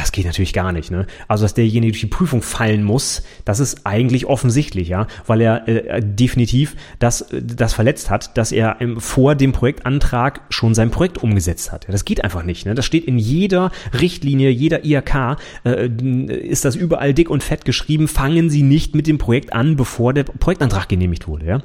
das 0.00 0.12
geht 0.12 0.26
natürlich 0.26 0.52
gar 0.52 0.72
nicht. 0.72 0.90
Ne? 0.90 1.06
Also, 1.26 1.44
dass 1.44 1.54
derjenige 1.54 1.92
durch 1.92 2.00
die 2.00 2.06
Prüfung 2.06 2.42
fallen 2.42 2.84
muss, 2.84 3.22
das 3.44 3.60
ist 3.60 3.86
eigentlich 3.86 4.26
offensichtlich, 4.26 4.88
ja, 4.88 5.06
weil 5.26 5.40
er 5.40 5.68
äh, 5.68 6.00
definitiv 6.02 6.76
das, 6.98 7.26
das 7.32 7.74
verletzt 7.74 8.10
hat, 8.10 8.36
dass 8.36 8.52
er 8.52 8.76
vor 8.98 9.34
dem 9.34 9.52
Projektantrag 9.52 10.42
schon 10.50 10.74
sein 10.74 10.90
Projekt 10.90 11.18
umgesetzt 11.18 11.72
hat. 11.72 11.86
Das 11.88 12.04
geht 12.04 12.24
einfach 12.24 12.42
nicht. 12.42 12.66
Ne? 12.66 12.74
Das 12.74 12.84
steht 12.84 13.04
in 13.04 13.18
jeder 13.18 13.70
Richtlinie, 13.98 14.50
jeder 14.50 14.84
IHK, 14.84 15.36
äh, 15.64 15.88
ist 15.88 16.64
das 16.64 16.76
überall 16.76 17.14
dick 17.14 17.30
und 17.30 17.42
fett 17.42 17.64
geschrieben, 17.64 18.08
fangen 18.08 18.50
Sie 18.50 18.62
nicht 18.62 18.94
mit 18.94 19.06
dem 19.06 19.18
Projekt 19.18 19.52
an, 19.52 19.76
bevor 19.76 20.12
der 20.12 20.24
Projektantrag 20.24 20.88
genehmigt 20.88 21.28
wurde. 21.28 21.46
Ja? 21.46 21.62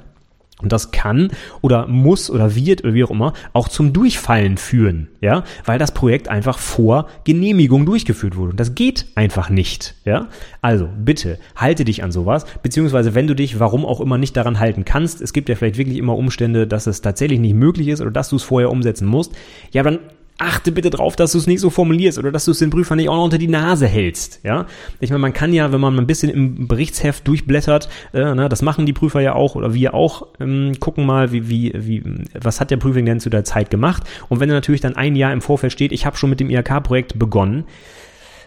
Und 0.64 0.72
das 0.72 0.92
kann 0.92 1.30
oder 1.62 1.88
muss 1.88 2.30
oder 2.30 2.56
wird 2.56 2.84
oder 2.84 2.94
wie 2.94 3.04
auch 3.04 3.12
immer 3.12 3.34
auch 3.54 3.68
zum 3.68 3.94
Durchfallen 3.94 4.58
führen, 4.58 5.10
ja, 5.22 5.44
weil 5.66 5.78
das 5.78 5.94
Projekt 5.94 6.30
einfach 6.30 6.58
vor 6.58 7.08
Genehmigung 7.24 7.86
durchgeführt 7.86 8.36
wurde. 8.36 8.52
Und 8.52 8.60
das 8.60 8.76
geht 8.76 9.06
einfach 9.16 9.50
nicht, 9.50 9.96
ja. 10.06 10.30
Also 10.62 10.88
bitte 10.98 11.38
halte 11.56 11.86
dich 11.86 12.04
an 12.04 12.12
sowas, 12.12 12.46
beziehungsweise 12.62 13.14
wenn 13.14 13.28
du 13.28 13.36
dich, 13.36 13.60
warum 13.60 13.86
auch 13.86 14.02
immer, 14.02 14.18
nicht 14.18 14.36
daran 14.36 14.60
halten 14.60 14.86
kannst, 14.86 15.22
es 15.22 15.34
gibt 15.34 15.50
ja 15.50 15.56
vielleicht 15.56 15.78
wirklich 15.78 15.98
immer 15.98 16.18
Umstände, 16.18 16.66
dass 16.66 16.88
es 16.88 17.02
tatsächlich 17.02 17.40
nicht 17.40 17.56
möglich 17.56 17.90
ist 17.90 18.02
oder 18.02 18.12
dass 18.12 18.30
du 18.30 18.38
es 18.38 18.44
vorher 18.44 18.72
umsetzen 18.72 19.08
musst, 19.08 19.34
ja, 19.72 19.84
dann 19.84 20.00
achte 20.38 20.72
bitte 20.72 20.90
drauf, 20.90 21.16
dass 21.16 21.34
du 21.34 21.38
es 21.38 21.48
nicht 21.48 21.60
so 21.60 21.70
formulierst 21.70 22.18
oder 22.18 22.32
dass 22.32 22.46
du 22.46 22.52
es 22.52 22.60
den 22.60 22.70
Prüfer 22.70 22.96
nicht 22.96 23.10
auch 23.10 23.16
noch 23.16 23.24
unter 23.26 23.38
die 23.38 23.48
Nase 23.48 23.88
hältst. 23.88 24.40
Ja, 24.44 24.66
ich 25.00 25.10
meine, 25.10 25.20
man 25.20 25.34
kann 25.34 25.54
ja, 25.54 25.72
wenn 25.72 25.80
man 25.80 25.98
ein 25.98 26.08
bisschen 26.08 26.30
im 26.30 26.68
Berichtsheft 26.68 27.28
durchblättert, 27.28 27.90
äh, 28.14 28.34
ne, 28.34 28.50
das 28.50 28.62
machen 28.62 28.86
die 28.86 28.94
Prüfer 28.94 29.22
ja 29.22 29.36
auch 29.36 29.56
oder 29.56 29.74
wir 29.74 29.94
auch, 29.94 30.28
ähm, 30.40 30.74
gucken 30.80 31.06
mal, 31.06 31.32
wie, 31.32 31.50
wie, 31.50 31.72
wie, 31.76 32.04
was 32.40 32.60
hat 32.60 32.72
der 32.72 32.78
Prüfling 32.78 33.06
denn 33.06 33.20
zu 33.20 33.30
der 33.30 33.44
Zeit 33.44 33.70
gemacht? 33.70 34.04
Und 34.30 34.40
wenn 34.40 34.50
natürlich 34.50 34.82
dann 34.82 34.96
ein 34.96 35.16
Jahr 35.16 35.34
im 35.34 35.42
Vorfeld 35.42 35.72
steht, 35.72 35.92
ich 35.92 36.06
habe 36.06 36.18
schon 36.18 36.30
mit 36.30 36.40
dem 36.40 36.50
IHK-Projekt 36.50 37.18
begonnen, 37.20 37.66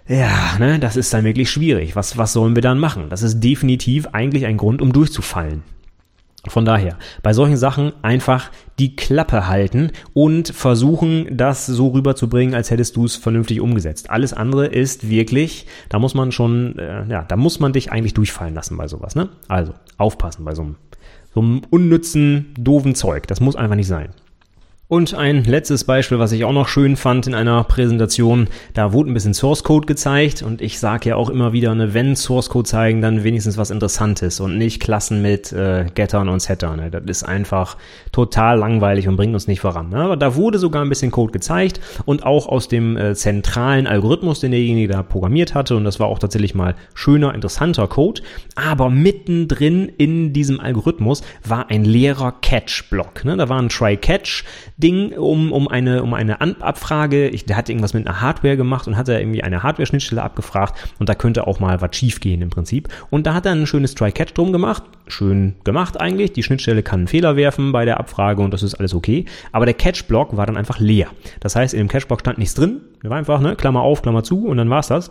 ja, 0.08 0.56
ne, 0.58 0.78
das 0.78 0.96
ist 0.96 1.12
dann 1.12 1.24
wirklich 1.24 1.50
schwierig. 1.50 1.96
Was, 1.96 2.16
was 2.16 2.32
sollen 2.32 2.54
wir 2.54 2.62
dann 2.62 2.78
machen? 2.78 3.06
Das 3.08 3.22
ist 3.22 3.40
definitiv 3.40 4.08
eigentlich 4.12 4.46
ein 4.46 4.56
Grund, 4.56 4.80
um 4.80 4.92
durchzufallen. 4.92 5.62
Von 6.48 6.64
daher, 6.64 6.96
bei 7.22 7.32
solchen 7.32 7.56
Sachen 7.56 7.92
einfach 8.02 8.50
die 8.78 8.96
Klappe 8.96 9.48
halten 9.48 9.90
und 10.12 10.48
versuchen, 10.48 11.36
das 11.36 11.66
so 11.66 11.88
rüberzubringen, 11.88 12.54
als 12.54 12.70
hättest 12.70 12.96
du 12.96 13.04
es 13.04 13.16
vernünftig 13.16 13.60
umgesetzt. 13.60 14.10
Alles 14.10 14.32
andere 14.32 14.66
ist 14.66 15.08
wirklich, 15.08 15.66
da 15.88 15.98
muss 15.98 16.14
man 16.14 16.32
schon, 16.32 16.78
äh, 16.78 17.06
ja, 17.08 17.24
da 17.24 17.36
muss 17.36 17.60
man 17.60 17.72
dich 17.72 17.92
eigentlich 17.92 18.14
durchfallen 18.14 18.54
lassen 18.54 18.76
bei 18.76 18.88
sowas, 18.88 19.14
ne? 19.14 19.28
Also, 19.48 19.72
aufpassen 19.98 20.44
bei 20.44 20.54
so 20.54 20.62
einem, 20.62 20.76
so 21.34 21.40
einem 21.40 21.62
unnützen, 21.70 22.54
doofen 22.58 22.94
Zeug. 22.94 23.26
Das 23.26 23.40
muss 23.40 23.56
einfach 23.56 23.76
nicht 23.76 23.88
sein. 23.88 24.10
Und 24.88 25.14
ein 25.14 25.42
letztes 25.42 25.82
Beispiel, 25.82 26.20
was 26.20 26.30
ich 26.30 26.44
auch 26.44 26.52
noch 26.52 26.68
schön 26.68 26.94
fand 26.94 27.26
in 27.26 27.34
einer 27.34 27.64
Präsentation, 27.64 28.46
da 28.72 28.92
wurde 28.92 29.10
ein 29.10 29.14
bisschen 29.14 29.34
Source 29.34 29.64
Code 29.64 29.84
gezeigt 29.84 30.42
und 30.42 30.62
ich 30.62 30.78
sage 30.78 31.08
ja 31.08 31.16
auch 31.16 31.28
immer 31.28 31.52
wieder, 31.52 31.74
ne, 31.74 31.92
wenn 31.92 32.14
Source 32.14 32.50
Code 32.50 32.68
zeigen, 32.68 33.02
dann 33.02 33.24
wenigstens 33.24 33.58
was 33.58 33.70
Interessantes 33.70 34.38
und 34.38 34.56
nicht 34.56 34.80
Klassen 34.80 35.22
mit 35.22 35.52
äh, 35.52 35.86
Gettern 35.92 36.28
und 36.28 36.38
Settern. 36.38 36.76
Ne. 36.76 36.90
Das 36.92 37.02
ist 37.04 37.24
einfach 37.24 37.76
total 38.12 38.60
langweilig 38.60 39.08
und 39.08 39.16
bringt 39.16 39.34
uns 39.34 39.48
nicht 39.48 39.58
voran. 39.58 39.88
Ne. 39.88 39.96
Aber 39.96 40.16
da 40.16 40.36
wurde 40.36 40.60
sogar 40.60 40.82
ein 40.82 40.88
bisschen 40.88 41.10
Code 41.10 41.32
gezeigt 41.32 41.80
und 42.04 42.24
auch 42.24 42.46
aus 42.46 42.68
dem 42.68 42.96
äh, 42.96 43.16
zentralen 43.16 43.88
Algorithmus, 43.88 44.38
den 44.38 44.52
derjenige 44.52 44.92
da 44.92 45.02
programmiert 45.02 45.52
hatte 45.56 45.74
und 45.74 45.82
das 45.82 45.98
war 45.98 46.06
auch 46.06 46.20
tatsächlich 46.20 46.54
mal 46.54 46.76
schöner, 46.94 47.34
interessanter 47.34 47.88
Code. 47.88 48.22
Aber 48.54 48.88
mittendrin 48.88 49.88
in 49.88 50.32
diesem 50.32 50.60
Algorithmus 50.60 51.22
war 51.44 51.70
ein 51.70 51.84
leerer 51.84 52.30
Catch-Block. 52.40 53.24
Ne. 53.24 53.36
Da 53.36 53.48
war 53.48 53.60
ein 53.60 53.68
Try-Catch, 53.68 54.44
Ding 54.78 55.12
um, 55.12 55.52
um 55.52 55.68
eine, 55.68 56.02
um 56.02 56.12
eine 56.12 56.40
Abfrage. 56.40 57.28
Ich, 57.28 57.46
der 57.46 57.56
hat 57.56 57.68
irgendwas 57.68 57.94
mit 57.94 58.06
einer 58.06 58.20
Hardware 58.20 58.56
gemacht 58.56 58.86
und 58.86 58.96
hat 58.96 59.08
er 59.08 59.20
irgendwie 59.20 59.42
eine 59.42 59.62
Hardware-Schnittstelle 59.62 60.22
abgefragt 60.22 60.74
und 60.98 61.08
da 61.08 61.14
könnte 61.14 61.46
auch 61.46 61.60
mal 61.60 61.80
was 61.80 61.96
schief 61.96 62.20
gehen 62.20 62.42
im 62.42 62.50
Prinzip. 62.50 62.88
Und 63.10 63.26
da 63.26 63.34
hat 63.34 63.46
er 63.46 63.52
ein 63.52 63.66
schönes 63.66 63.94
Try-Catch 63.94 64.34
drum 64.34 64.52
gemacht. 64.52 64.82
Schön 65.06 65.54
gemacht 65.64 66.00
eigentlich. 66.00 66.32
Die 66.32 66.42
Schnittstelle 66.42 66.82
kann 66.82 67.00
einen 67.00 67.08
Fehler 67.08 67.36
werfen 67.36 67.72
bei 67.72 67.84
der 67.84 67.98
Abfrage 67.98 68.42
und 68.42 68.52
das 68.52 68.62
ist 68.62 68.74
alles 68.74 68.94
okay. 68.94 69.24
Aber 69.52 69.64
der 69.64 69.74
Catch-Block 69.74 70.36
war 70.36 70.46
dann 70.46 70.56
einfach 70.56 70.78
leer. 70.78 71.08
Das 71.40 71.56
heißt, 71.56 71.72
in 71.72 71.78
dem 71.78 71.88
Catch-Block 71.88 72.20
stand 72.20 72.38
nichts 72.38 72.54
drin. 72.54 72.80
Der 73.02 73.10
war 73.10 73.18
einfach, 73.18 73.40
ne, 73.40 73.56
Klammer 73.56 73.80
auf, 73.80 74.02
Klammer 74.02 74.24
zu 74.24 74.46
und 74.46 74.58
dann 74.58 74.68
war's 74.68 74.88
das. 74.88 75.10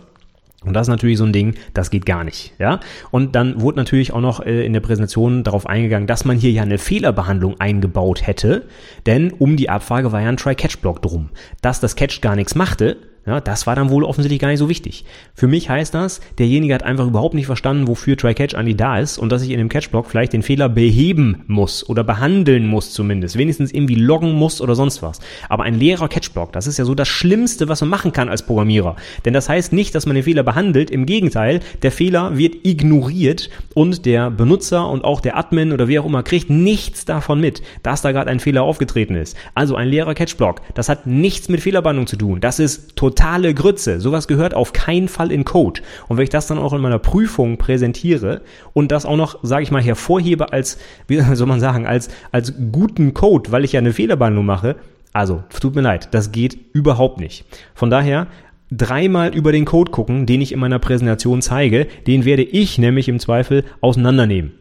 Und 0.65 0.73
das 0.73 0.87
ist 0.87 0.91
natürlich 0.91 1.17
so 1.17 1.25
ein 1.25 1.33
Ding, 1.33 1.55
das 1.73 1.89
geht 1.89 2.05
gar 2.05 2.23
nicht, 2.23 2.53
ja. 2.59 2.79
Und 3.11 3.35
dann 3.35 3.61
wurde 3.61 3.77
natürlich 3.77 4.13
auch 4.13 4.21
noch 4.21 4.45
äh, 4.45 4.65
in 4.65 4.73
der 4.73 4.79
Präsentation 4.79 5.43
darauf 5.43 5.67
eingegangen, 5.67 6.07
dass 6.07 6.25
man 6.25 6.37
hier 6.37 6.51
ja 6.51 6.63
eine 6.63 6.77
Fehlerbehandlung 6.77 7.59
eingebaut 7.59 8.25
hätte, 8.25 8.65
denn 9.05 9.31
um 9.31 9.57
die 9.57 9.69
Abfrage 9.69 10.11
war 10.11 10.21
ja 10.21 10.29
ein 10.29 10.37
Try-Catch-Block 10.37 11.01
drum. 11.01 11.29
Dass 11.61 11.79
das 11.79 11.95
Catch 11.95 12.21
gar 12.21 12.35
nichts 12.35 12.55
machte, 12.55 12.97
ja, 13.25 13.41
das 13.41 13.65
war 13.65 13.75
dann 13.75 13.89
wohl 13.89 14.03
offensichtlich 14.03 14.39
gar 14.39 14.49
nicht 14.49 14.59
so 14.59 14.69
wichtig. 14.69 15.03
Für 15.33 15.47
mich 15.47 15.67
heißt 15.67 15.95
das, 15.95 16.21
derjenige 16.37 16.75
hat 16.75 16.83
einfach 16.83 17.07
überhaupt 17.07 17.33
nicht 17.33 17.47
verstanden, 17.47 17.87
wofür 17.87 18.15
Try-Catch 18.15 18.53
eigentlich 18.53 18.77
da 18.77 18.99
ist 18.99 19.17
und 19.17 19.31
dass 19.31 19.41
ich 19.41 19.49
in 19.49 19.57
dem 19.57 19.67
Catch-Block 19.67 20.05
vielleicht 20.05 20.33
den 20.33 20.43
Fehler 20.43 20.69
beheben 20.69 21.43
muss 21.47 21.89
oder 21.89 22.03
behandeln 22.03 22.67
muss 22.67 22.91
zumindest. 22.91 23.35
Wenigstens 23.35 23.73
irgendwie 23.73 23.95
loggen 23.95 24.33
muss 24.33 24.61
oder 24.61 24.75
sonst 24.75 25.01
was. 25.01 25.19
Aber 25.49 25.63
ein 25.63 25.73
leerer 25.73 26.07
Catch-Block, 26.07 26.53
das 26.53 26.67
ist 26.67 26.77
ja 26.77 26.85
so 26.85 26.93
das 26.93 27.07
Schlimmste, 27.07 27.67
was 27.67 27.81
man 27.81 27.89
machen 27.89 28.13
kann 28.13 28.29
als 28.29 28.43
Programmierer. 28.43 28.95
Denn 29.25 29.33
das 29.33 29.49
heißt 29.49 29.73
nicht, 29.73 29.95
dass 29.95 30.05
man 30.05 30.13
den 30.13 30.23
Fehler 30.23 30.43
behandelt. 30.43 30.91
Im 30.91 31.07
Gegenteil, 31.07 31.61
der 31.81 31.91
Fehler 31.91 32.37
wird 32.37 32.63
ignoriert 32.63 33.49
und 33.73 34.05
der 34.05 34.29
Benutzer 34.29 34.87
und 34.87 35.03
auch 35.03 35.19
der 35.19 35.35
Admin 35.35 35.73
oder 35.73 35.87
wie 35.87 35.97
auch 35.97 36.05
immer 36.05 36.21
kriegt 36.21 36.51
nichts 36.51 37.05
davon 37.05 37.41
mit, 37.41 37.63
dass 37.81 38.03
da 38.03 38.11
gerade 38.11 38.29
ein 38.29 38.39
Fehler 38.39 38.61
aufgetreten 38.61 39.15
ist. 39.15 39.35
Also 39.55 39.75
ein 39.75 39.87
leerer 39.87 40.13
Catch-Block, 40.13 40.61
das 40.75 40.89
hat 40.89 41.07
nichts 41.07 41.49
mit 41.49 41.61
Fehlerbehandlung 41.61 42.05
zu 42.05 42.17
tun. 42.17 42.39
Das 42.39 42.59
ist 42.59 42.95
total 42.95 43.14
totale 43.15 43.53
Grütze. 43.53 43.99
Sowas 43.99 44.27
gehört 44.27 44.53
auf 44.53 44.73
keinen 44.73 45.07
Fall 45.07 45.31
in 45.31 45.45
Code. 45.45 45.81
Und 46.07 46.17
wenn 46.17 46.23
ich 46.23 46.29
das 46.29 46.47
dann 46.47 46.57
auch 46.57 46.73
in 46.73 46.81
meiner 46.81 46.99
Prüfung 46.99 47.57
präsentiere 47.57 48.41
und 48.73 48.91
das 48.91 49.05
auch 49.05 49.15
noch, 49.15 49.39
sage 49.41 49.63
ich 49.63 49.71
mal, 49.71 49.81
hervorhebe 49.81 50.51
als, 50.51 50.77
wie 51.07 51.19
soll 51.33 51.47
man 51.47 51.59
sagen, 51.59 51.87
als, 51.87 52.09
als 52.31 52.53
guten 52.71 53.13
Code, 53.13 53.51
weil 53.51 53.63
ich 53.63 53.73
ja 53.73 53.79
eine 53.79 53.93
Fehlerbehandlung 53.93 54.45
mache, 54.45 54.75
also, 55.13 55.43
tut 55.61 55.75
mir 55.75 55.81
leid, 55.81 56.09
das 56.11 56.33
geht 56.33 56.57
überhaupt 56.73 57.21
nicht. 57.21 57.45
Von 57.73 57.89
daher, 57.89 58.27
dreimal 58.69 59.33
über 59.33 59.53
den 59.53 59.63
Code 59.63 59.91
gucken, 59.91 60.25
den 60.25 60.41
ich 60.41 60.51
in 60.51 60.59
meiner 60.59 60.79
Präsentation 60.79 61.41
zeige, 61.41 61.87
den 62.05 62.25
werde 62.25 62.43
ich 62.43 62.77
nämlich 62.77 63.07
im 63.07 63.19
Zweifel 63.19 63.63
auseinandernehmen. 63.79 64.51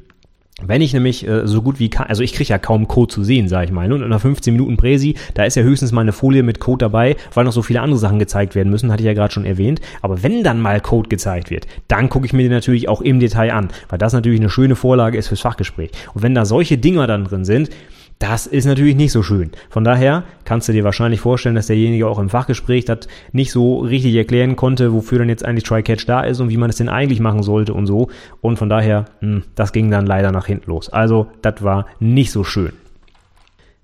Wenn 0.62 0.82
ich 0.82 0.92
nämlich 0.92 1.26
äh, 1.26 1.48
so 1.48 1.62
gut 1.62 1.80
wie 1.80 1.90
also 1.96 2.22
ich 2.22 2.32
kriege 2.32 2.48
ja 2.48 2.58
kaum 2.58 2.86
Code 2.86 3.12
zu 3.12 3.24
sehen, 3.24 3.48
sage 3.48 3.66
ich 3.66 3.72
mal. 3.72 3.92
Und 3.92 4.00
in 4.00 4.04
einer 4.04 4.20
15 4.20 4.54
Minuten 4.54 4.76
Präsi, 4.76 5.16
da 5.34 5.44
ist 5.44 5.56
ja 5.56 5.64
höchstens 5.64 5.90
mal 5.90 6.02
eine 6.02 6.12
Folie 6.12 6.44
mit 6.44 6.60
Code 6.60 6.78
dabei, 6.78 7.16
weil 7.34 7.44
noch 7.44 7.52
so 7.52 7.62
viele 7.62 7.80
andere 7.80 7.98
Sachen 7.98 8.20
gezeigt 8.20 8.54
werden 8.54 8.70
müssen, 8.70 8.92
hatte 8.92 9.02
ich 9.02 9.06
ja 9.06 9.14
gerade 9.14 9.34
schon 9.34 9.44
erwähnt. 9.44 9.80
Aber 10.00 10.22
wenn 10.22 10.44
dann 10.44 10.60
mal 10.60 10.80
Code 10.80 11.08
gezeigt 11.08 11.50
wird, 11.50 11.66
dann 11.88 12.08
gucke 12.08 12.26
ich 12.26 12.32
mir 12.32 12.42
den 12.42 12.52
natürlich 12.52 12.88
auch 12.88 13.00
im 13.00 13.18
Detail 13.18 13.52
an, 13.52 13.68
weil 13.88 13.98
das 13.98 14.12
natürlich 14.12 14.38
eine 14.38 14.48
schöne 14.48 14.76
Vorlage 14.76 15.18
ist 15.18 15.26
fürs 15.26 15.40
Fachgespräch. 15.40 15.90
Und 16.14 16.22
wenn 16.22 16.36
da 16.36 16.44
solche 16.44 16.78
Dinger 16.78 17.08
dann 17.08 17.24
drin 17.24 17.44
sind, 17.44 17.70
das 18.18 18.46
ist 18.46 18.64
natürlich 18.64 18.96
nicht 18.96 19.12
so 19.12 19.22
schön. 19.22 19.50
Von 19.68 19.85
daher 19.85 20.24
kannst 20.44 20.68
du 20.68 20.72
dir 20.72 20.85
wahrscheinlich 20.85 21.20
vorstellen, 21.20 21.55
dass 21.55 21.66
derjenige 21.66 22.07
auch 22.07 22.18
im 22.18 22.29
Fachgespräch 22.29 22.85
das 22.85 23.09
nicht 23.33 23.50
so 23.50 23.79
richtig 23.81 24.14
erklären 24.14 24.57
konnte, 24.57 24.92
wofür 24.92 25.18
dann 25.18 25.29
jetzt 25.29 25.44
eigentlich 25.44 25.64
Try-Catch 25.64 26.07
da 26.07 26.22
ist 26.22 26.40
und 26.40 26.48
wie 26.48 26.57
man 26.57 26.70
es 26.70 26.77
denn 26.77 26.88
eigentlich 26.88 27.20
machen 27.20 27.42
sollte 27.42 27.74
und 27.74 27.87
so. 27.87 28.09
Und 28.40 28.57
von 28.57 28.68
daher, 28.68 29.07
mh, 29.20 29.37
hm, 29.37 29.42
das 29.55 29.72
ging 29.72 29.90
dann 29.90 30.07
leider 30.07 30.33
nach 30.33 30.46
hinten 30.46 30.70
los. 30.70 30.88
Also, 30.88 31.27
das 31.42 31.62
war 31.62 31.87
nicht 31.98 32.31
so 32.31 32.44
schön. 32.44 32.72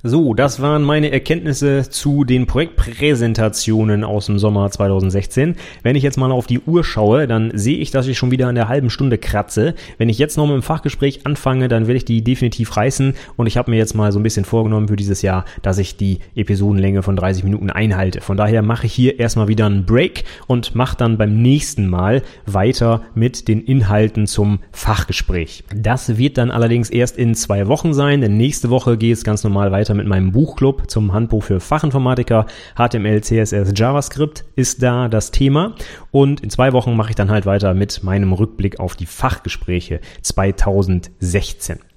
So, 0.03 0.33
das 0.33 0.63
waren 0.63 0.83
meine 0.83 1.13
Erkenntnisse 1.13 1.91
zu 1.91 2.25
den 2.25 2.47
Projektpräsentationen 2.47 4.03
aus 4.03 4.25
dem 4.27 4.39
Sommer 4.39 4.71
2016. 4.71 5.57
Wenn 5.83 5.95
ich 5.95 6.03
jetzt 6.03 6.17
mal 6.17 6.33
auf 6.33 6.47
die 6.47 6.61
Uhr 6.61 6.85
schaue, 6.85 7.27
dann 7.27 7.51
sehe 7.53 7.77
ich, 7.77 7.91
dass 7.91 8.07
ich 8.07 8.17
schon 8.17 8.31
wieder 8.31 8.49
an 8.49 8.55
der 8.55 8.69
halben 8.69 8.89
Stunde 8.89 9.19
kratze. 9.19 9.75
Wenn 9.99 10.09
ich 10.09 10.17
jetzt 10.17 10.39
noch 10.39 10.47
mit 10.47 10.55
dem 10.55 10.63
Fachgespräch 10.63 11.27
anfange, 11.27 11.69
dann 11.69 11.87
werde 11.87 11.99
ich 11.99 12.07
die 12.07 12.25
definitiv 12.25 12.79
reißen 12.79 13.13
und 13.37 13.47
ich 13.47 13.59
habe 13.59 13.71
mir 13.71 13.77
jetzt 13.77 13.95
mal 13.95 14.11
so 14.11 14.19
ein 14.19 14.23
bisschen 14.23 14.47
vorgenommen 14.47 14.89
für 14.89 14.97
dieses 14.97 15.21
Jahr, 15.21 15.45
dass 15.61 15.77
ich 15.77 15.99
die 15.99 16.21
Episodenlänge 16.35 17.03
von 17.03 17.15
30 17.15 17.45
Minuten 17.45 17.69
einhalte. 17.69 18.23
Von 18.23 18.39
daher 18.39 18.63
mache 18.63 18.87
ich 18.87 18.95
hier 18.95 19.21
erstmal 19.21 19.49
wieder 19.49 19.67
einen 19.67 19.85
Break 19.85 20.25
und 20.47 20.75
mache 20.75 20.97
dann 20.97 21.19
beim 21.19 21.43
nächsten 21.43 21.87
Mal 21.87 22.23
weiter 22.47 23.03
mit 23.15 23.49
den 23.49 23.61
Inhalten 23.65 24.27
zum 24.27 24.61
Fachgespräch. 24.73 25.65
Das 25.77 26.17
wird 26.17 26.39
dann 26.39 26.51
allerdings 26.51 26.89
erst 26.89 27.19
in 27.19 27.35
zwei 27.35 27.67
Wochen 27.67 27.93
sein, 27.93 28.23
denn 28.23 28.39
nächste 28.39 28.71
Woche 28.71 28.97
geht 28.97 29.13
es 29.13 29.25
ganz 29.25 29.45
normal 29.45 29.73
weiter 29.73 29.90
weiter 29.91 29.97
mit 29.97 30.07
meinem 30.07 30.31
Buchclub 30.31 30.89
zum 30.89 31.13
Handbuch 31.13 31.43
für 31.43 31.59
Fachinformatiker. 31.59 32.47
HTML, 32.77 33.23
CSS, 33.23 33.73
JavaScript 33.75 34.45
ist 34.55 34.83
da 34.83 35.09
das 35.09 35.33
Thema. 35.33 35.75
Und 36.13 36.41
in 36.41 36.51
zwei 36.51 36.73
Wochen 36.73 36.95
mache 36.95 37.11
ich 37.11 37.17
dann 37.17 37.31
halt 37.31 37.45
weiter 37.45 37.75
mit 37.75 38.05
meinem 38.05 38.33
Rückblick 38.33 38.79
auf 38.79 38.95
die 38.95 39.07
Fachgespräche 39.07 40.01
2016. 40.23 41.90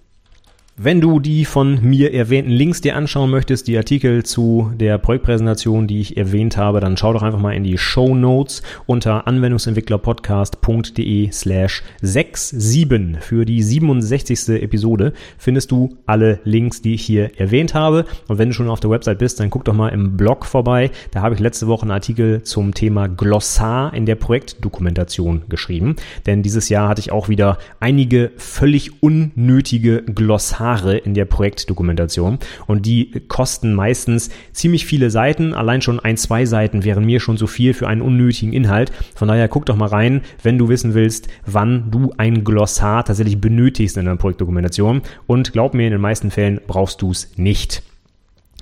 Wenn 0.76 1.02
du 1.02 1.20
die 1.20 1.46
von 1.46 1.84
mir 1.84 2.16
erwähnten 2.16 2.50
Links 2.50 2.82
dir 2.82 2.96
anschauen 2.96 3.30
möchtest, 3.30 3.68
die 3.68 3.78
Artikel 3.78 4.24
zu 4.24 4.72
der 4.74 4.98
Projektpräsentation, 4.98 5.86
die 5.86 6.02
ich 6.02 6.18
erwähnt 6.18 6.58
habe, 6.58 6.80
dann 6.80 6.98
schau 6.98 7.14
doch 7.14 7.22
einfach 7.22 7.40
mal 7.40 7.54
in 7.54 7.64
die 7.64 7.78
Show 7.78 8.16
Notes 8.16 8.64
unter 8.88 9.28
anwendungsentwicklerpodcast.de 9.28 11.32
slash 11.32 11.84
67. 12.02 13.18
Für 13.20 13.46
die 13.46 13.62
67. 13.62 14.64
Episode 14.64 15.14
findest 15.38 15.70
du 15.70 15.96
alle 16.08 16.40
Links, 16.44 16.82
die 16.82 16.96
ich 16.96 17.04
hier 17.04 17.40
erwähnt 17.40 17.76
habe. 17.76 18.06
Und 18.28 18.40
wenn 18.40 18.50
du 18.50 18.56
schon 18.56 18.72
auf 18.72 18.80
der 18.80 18.90
Website 18.90 19.20
bist, 19.20 19.40
dann 19.40 19.52
guck 19.52 19.66
doch 19.66 19.76
mal 19.76 19.90
im 19.90 20.18
Blog 20.18 20.44
vorbei. 20.44 20.90
Da 21.12 21.22
habe 21.22 21.36
ich 21.36 21.40
letzte 21.40 21.68
Woche 21.68 21.84
einen 21.84 21.92
Artikel 21.92 22.42
zum 22.42 22.74
Thema 22.74 23.06
Glossar 23.06 23.94
in 23.94 24.08
der 24.08 24.16
Projektdokumentation 24.16 25.44
geschrieben. 25.50 25.98
Denn 26.26 26.42
dieses 26.42 26.70
Jahr 26.70 26.90
hatte 26.90 27.02
ich 27.02 27.12
auch 27.12 27.30
wieder 27.30 27.60
einige 27.80 28.32
völlig 28.38 29.04
unnötige 29.04 30.02
Glossar 30.02 30.63
Kommentare 30.64 30.98
in 30.98 31.14
der 31.14 31.26
Projektdokumentation 31.26 32.40
und 32.68 32.86
die 32.86 33.12
kosten 33.28 33.74
meistens 33.74 34.30
ziemlich 34.54 34.86
viele 34.86 35.10
Seiten. 35.10 35.54
Allein 35.54 35.82
schon 35.82 36.00
ein, 36.00 36.16
zwei 36.16 36.46
Seiten 36.46 36.86
wären 36.86 37.06
mir 37.06 37.20
schon 37.20 37.38
zu 37.38 37.48
viel 37.48 37.74
für 37.74 37.88
einen 37.88 38.02
unnötigen 38.02 38.54
Inhalt. 38.54 38.92
Von 39.14 39.28
daher 39.28 39.50
guck 39.50 39.66
doch 39.66 39.76
mal 39.76 39.90
rein, 39.90 40.22
wenn 40.42 40.58
du 40.58 40.70
wissen 40.70 40.94
willst, 40.94 41.28
wann 41.46 41.92
du 41.92 42.14
ein 42.18 42.46
Glossar 42.46 43.04
tatsächlich 43.04 43.42
benötigst 43.42 43.98
in 43.98 44.06
deiner 44.06 44.18
Projektdokumentation. 44.18 45.02
Und 45.28 45.52
glaub 45.52 45.74
mir, 45.74 45.86
in 45.86 45.92
den 45.92 46.02
meisten 46.02 46.32
Fällen 46.32 46.62
brauchst 46.66 47.02
du 47.02 47.12
es 47.12 47.38
nicht. 47.38 47.84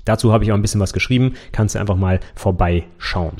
Dazu 0.04 0.32
habe 0.32 0.42
ich 0.42 0.50
auch 0.50 0.56
ein 0.56 0.62
bisschen 0.62 0.80
was 0.80 0.92
geschrieben, 0.92 1.34
kannst 1.52 1.76
du 1.76 1.78
einfach 1.78 1.96
mal 1.96 2.18
vorbeischauen. 2.34 3.36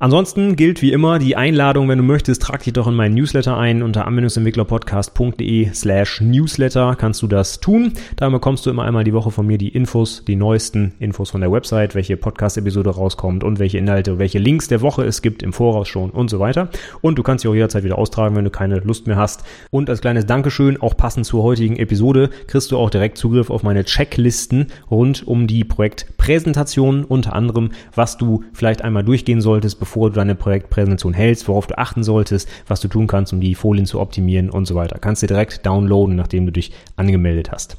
Ansonsten 0.00 0.54
gilt 0.54 0.80
wie 0.80 0.92
immer 0.92 1.18
die 1.18 1.34
Einladung, 1.34 1.88
wenn 1.88 1.98
du 1.98 2.04
möchtest, 2.04 2.40
trag 2.40 2.62
dich 2.62 2.72
doch 2.72 2.86
in 2.86 2.94
meinen 2.94 3.16
Newsletter 3.16 3.56
ein. 3.56 3.82
Unter 3.82 4.06
anwendungsentwicklerpodcast.de 4.06 5.70
slash 5.74 6.20
Newsletter 6.20 6.94
kannst 6.96 7.20
du 7.20 7.26
das 7.26 7.58
tun. 7.58 7.94
Da 8.14 8.28
bekommst 8.28 8.64
du 8.64 8.70
immer 8.70 8.84
einmal 8.84 9.02
die 9.02 9.12
Woche 9.12 9.32
von 9.32 9.44
mir 9.44 9.58
die 9.58 9.70
Infos, 9.70 10.22
die 10.24 10.36
neuesten 10.36 10.92
Infos 11.00 11.30
von 11.30 11.40
der 11.40 11.50
Website, 11.50 11.96
welche 11.96 12.16
Podcast-Episode 12.16 12.90
rauskommt 12.90 13.42
und 13.42 13.58
welche 13.58 13.78
Inhalte, 13.78 14.20
welche 14.20 14.38
Links 14.38 14.68
der 14.68 14.82
Woche 14.82 15.02
es 15.02 15.20
gibt 15.20 15.42
im 15.42 15.52
Voraus 15.52 15.88
schon 15.88 16.10
und 16.10 16.30
so 16.30 16.38
weiter. 16.38 16.68
Und 17.00 17.18
du 17.18 17.24
kannst 17.24 17.42
dich 17.42 17.50
auch 17.50 17.54
jederzeit 17.54 17.82
wieder 17.82 17.98
austragen, 17.98 18.36
wenn 18.36 18.44
du 18.44 18.50
keine 18.50 18.78
Lust 18.78 19.08
mehr 19.08 19.16
hast. 19.16 19.42
Und 19.70 19.90
als 19.90 20.00
kleines 20.00 20.26
Dankeschön, 20.26 20.80
auch 20.80 20.96
passend 20.96 21.26
zur 21.26 21.42
heutigen 21.42 21.74
Episode, 21.76 22.30
kriegst 22.46 22.70
du 22.70 22.78
auch 22.78 22.90
direkt 22.90 23.18
Zugriff 23.18 23.50
auf 23.50 23.64
meine 23.64 23.84
Checklisten 23.84 24.68
rund 24.92 25.26
um 25.26 25.48
die 25.48 25.64
Projektpräsentation, 25.64 27.02
unter 27.02 27.32
anderem, 27.32 27.72
was 27.96 28.16
du 28.16 28.44
vielleicht 28.52 28.82
einmal 28.82 29.02
durchgehen 29.02 29.40
solltest, 29.40 29.80
bevor 29.88 30.10
du 30.10 30.16
deine 30.16 30.34
Projektpräsentation 30.34 31.14
hältst, 31.14 31.48
worauf 31.48 31.66
du 31.66 31.78
achten 31.78 32.02
solltest, 32.02 32.46
was 32.66 32.80
du 32.80 32.88
tun 32.88 33.06
kannst, 33.06 33.32
um 33.32 33.40
die 33.40 33.54
Folien 33.54 33.86
zu 33.86 34.00
optimieren 34.00 34.50
und 34.50 34.66
so 34.66 34.74
weiter. 34.74 34.98
Kannst 34.98 35.22
du 35.22 35.26
direkt 35.26 35.64
downloaden, 35.64 36.14
nachdem 36.14 36.44
du 36.44 36.52
dich 36.52 36.72
angemeldet 36.96 37.50
hast. 37.50 37.78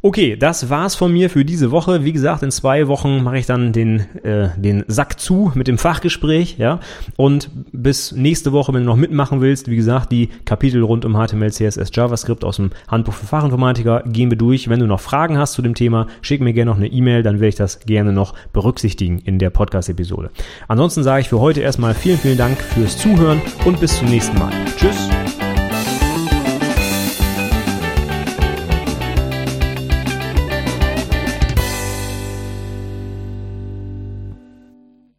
Okay, 0.00 0.36
das 0.36 0.70
war's 0.70 0.94
von 0.94 1.12
mir 1.12 1.28
für 1.28 1.44
diese 1.44 1.72
Woche. 1.72 2.04
Wie 2.04 2.12
gesagt, 2.12 2.42
in 2.42 2.50
zwei 2.52 2.86
Wochen 2.86 3.22
mache 3.22 3.38
ich 3.38 3.46
dann 3.46 3.72
den, 3.72 4.00
äh, 4.22 4.50
den 4.56 4.84
Sack 4.86 5.18
zu 5.18 5.50
mit 5.54 5.66
dem 5.66 5.76
Fachgespräch, 5.76 6.56
ja. 6.58 6.78
Und 7.16 7.50
bis 7.72 8.12
nächste 8.12 8.52
Woche, 8.52 8.72
wenn 8.72 8.82
du 8.82 8.86
noch 8.86 8.96
mitmachen 8.96 9.40
willst, 9.40 9.68
wie 9.68 9.76
gesagt, 9.76 10.12
die 10.12 10.28
Kapitel 10.44 10.82
rund 10.82 11.04
um 11.04 11.14
HTML, 11.14 11.50
CSS, 11.52 11.90
JavaScript 11.92 12.44
aus 12.44 12.56
dem 12.56 12.70
Handbuch 12.86 13.14
für 13.14 13.26
Fachinformatiker 13.26 14.04
gehen 14.06 14.30
wir 14.30 14.38
durch. 14.38 14.68
Wenn 14.68 14.80
du 14.80 14.86
noch 14.86 15.00
Fragen 15.00 15.36
hast 15.36 15.54
zu 15.54 15.62
dem 15.62 15.74
Thema, 15.74 16.06
schick 16.22 16.40
mir 16.40 16.52
gerne 16.52 16.70
noch 16.70 16.78
eine 16.78 16.88
E-Mail, 16.88 17.22
dann 17.22 17.40
werde 17.40 17.48
ich 17.48 17.56
das 17.56 17.80
gerne 17.80 18.12
noch 18.12 18.34
berücksichtigen 18.52 19.18
in 19.18 19.38
der 19.38 19.50
Podcast-Episode. 19.50 20.30
Ansonsten 20.68 21.02
sage 21.02 21.22
ich 21.22 21.28
für 21.28 21.40
heute 21.40 21.60
erstmal 21.60 21.94
vielen, 21.94 22.18
vielen 22.18 22.38
Dank 22.38 22.58
fürs 22.58 22.96
Zuhören 22.96 23.40
und 23.64 23.80
bis 23.80 23.98
zum 23.98 24.08
nächsten 24.08 24.38
Mal. 24.38 24.52
Tschüss. 24.76 25.08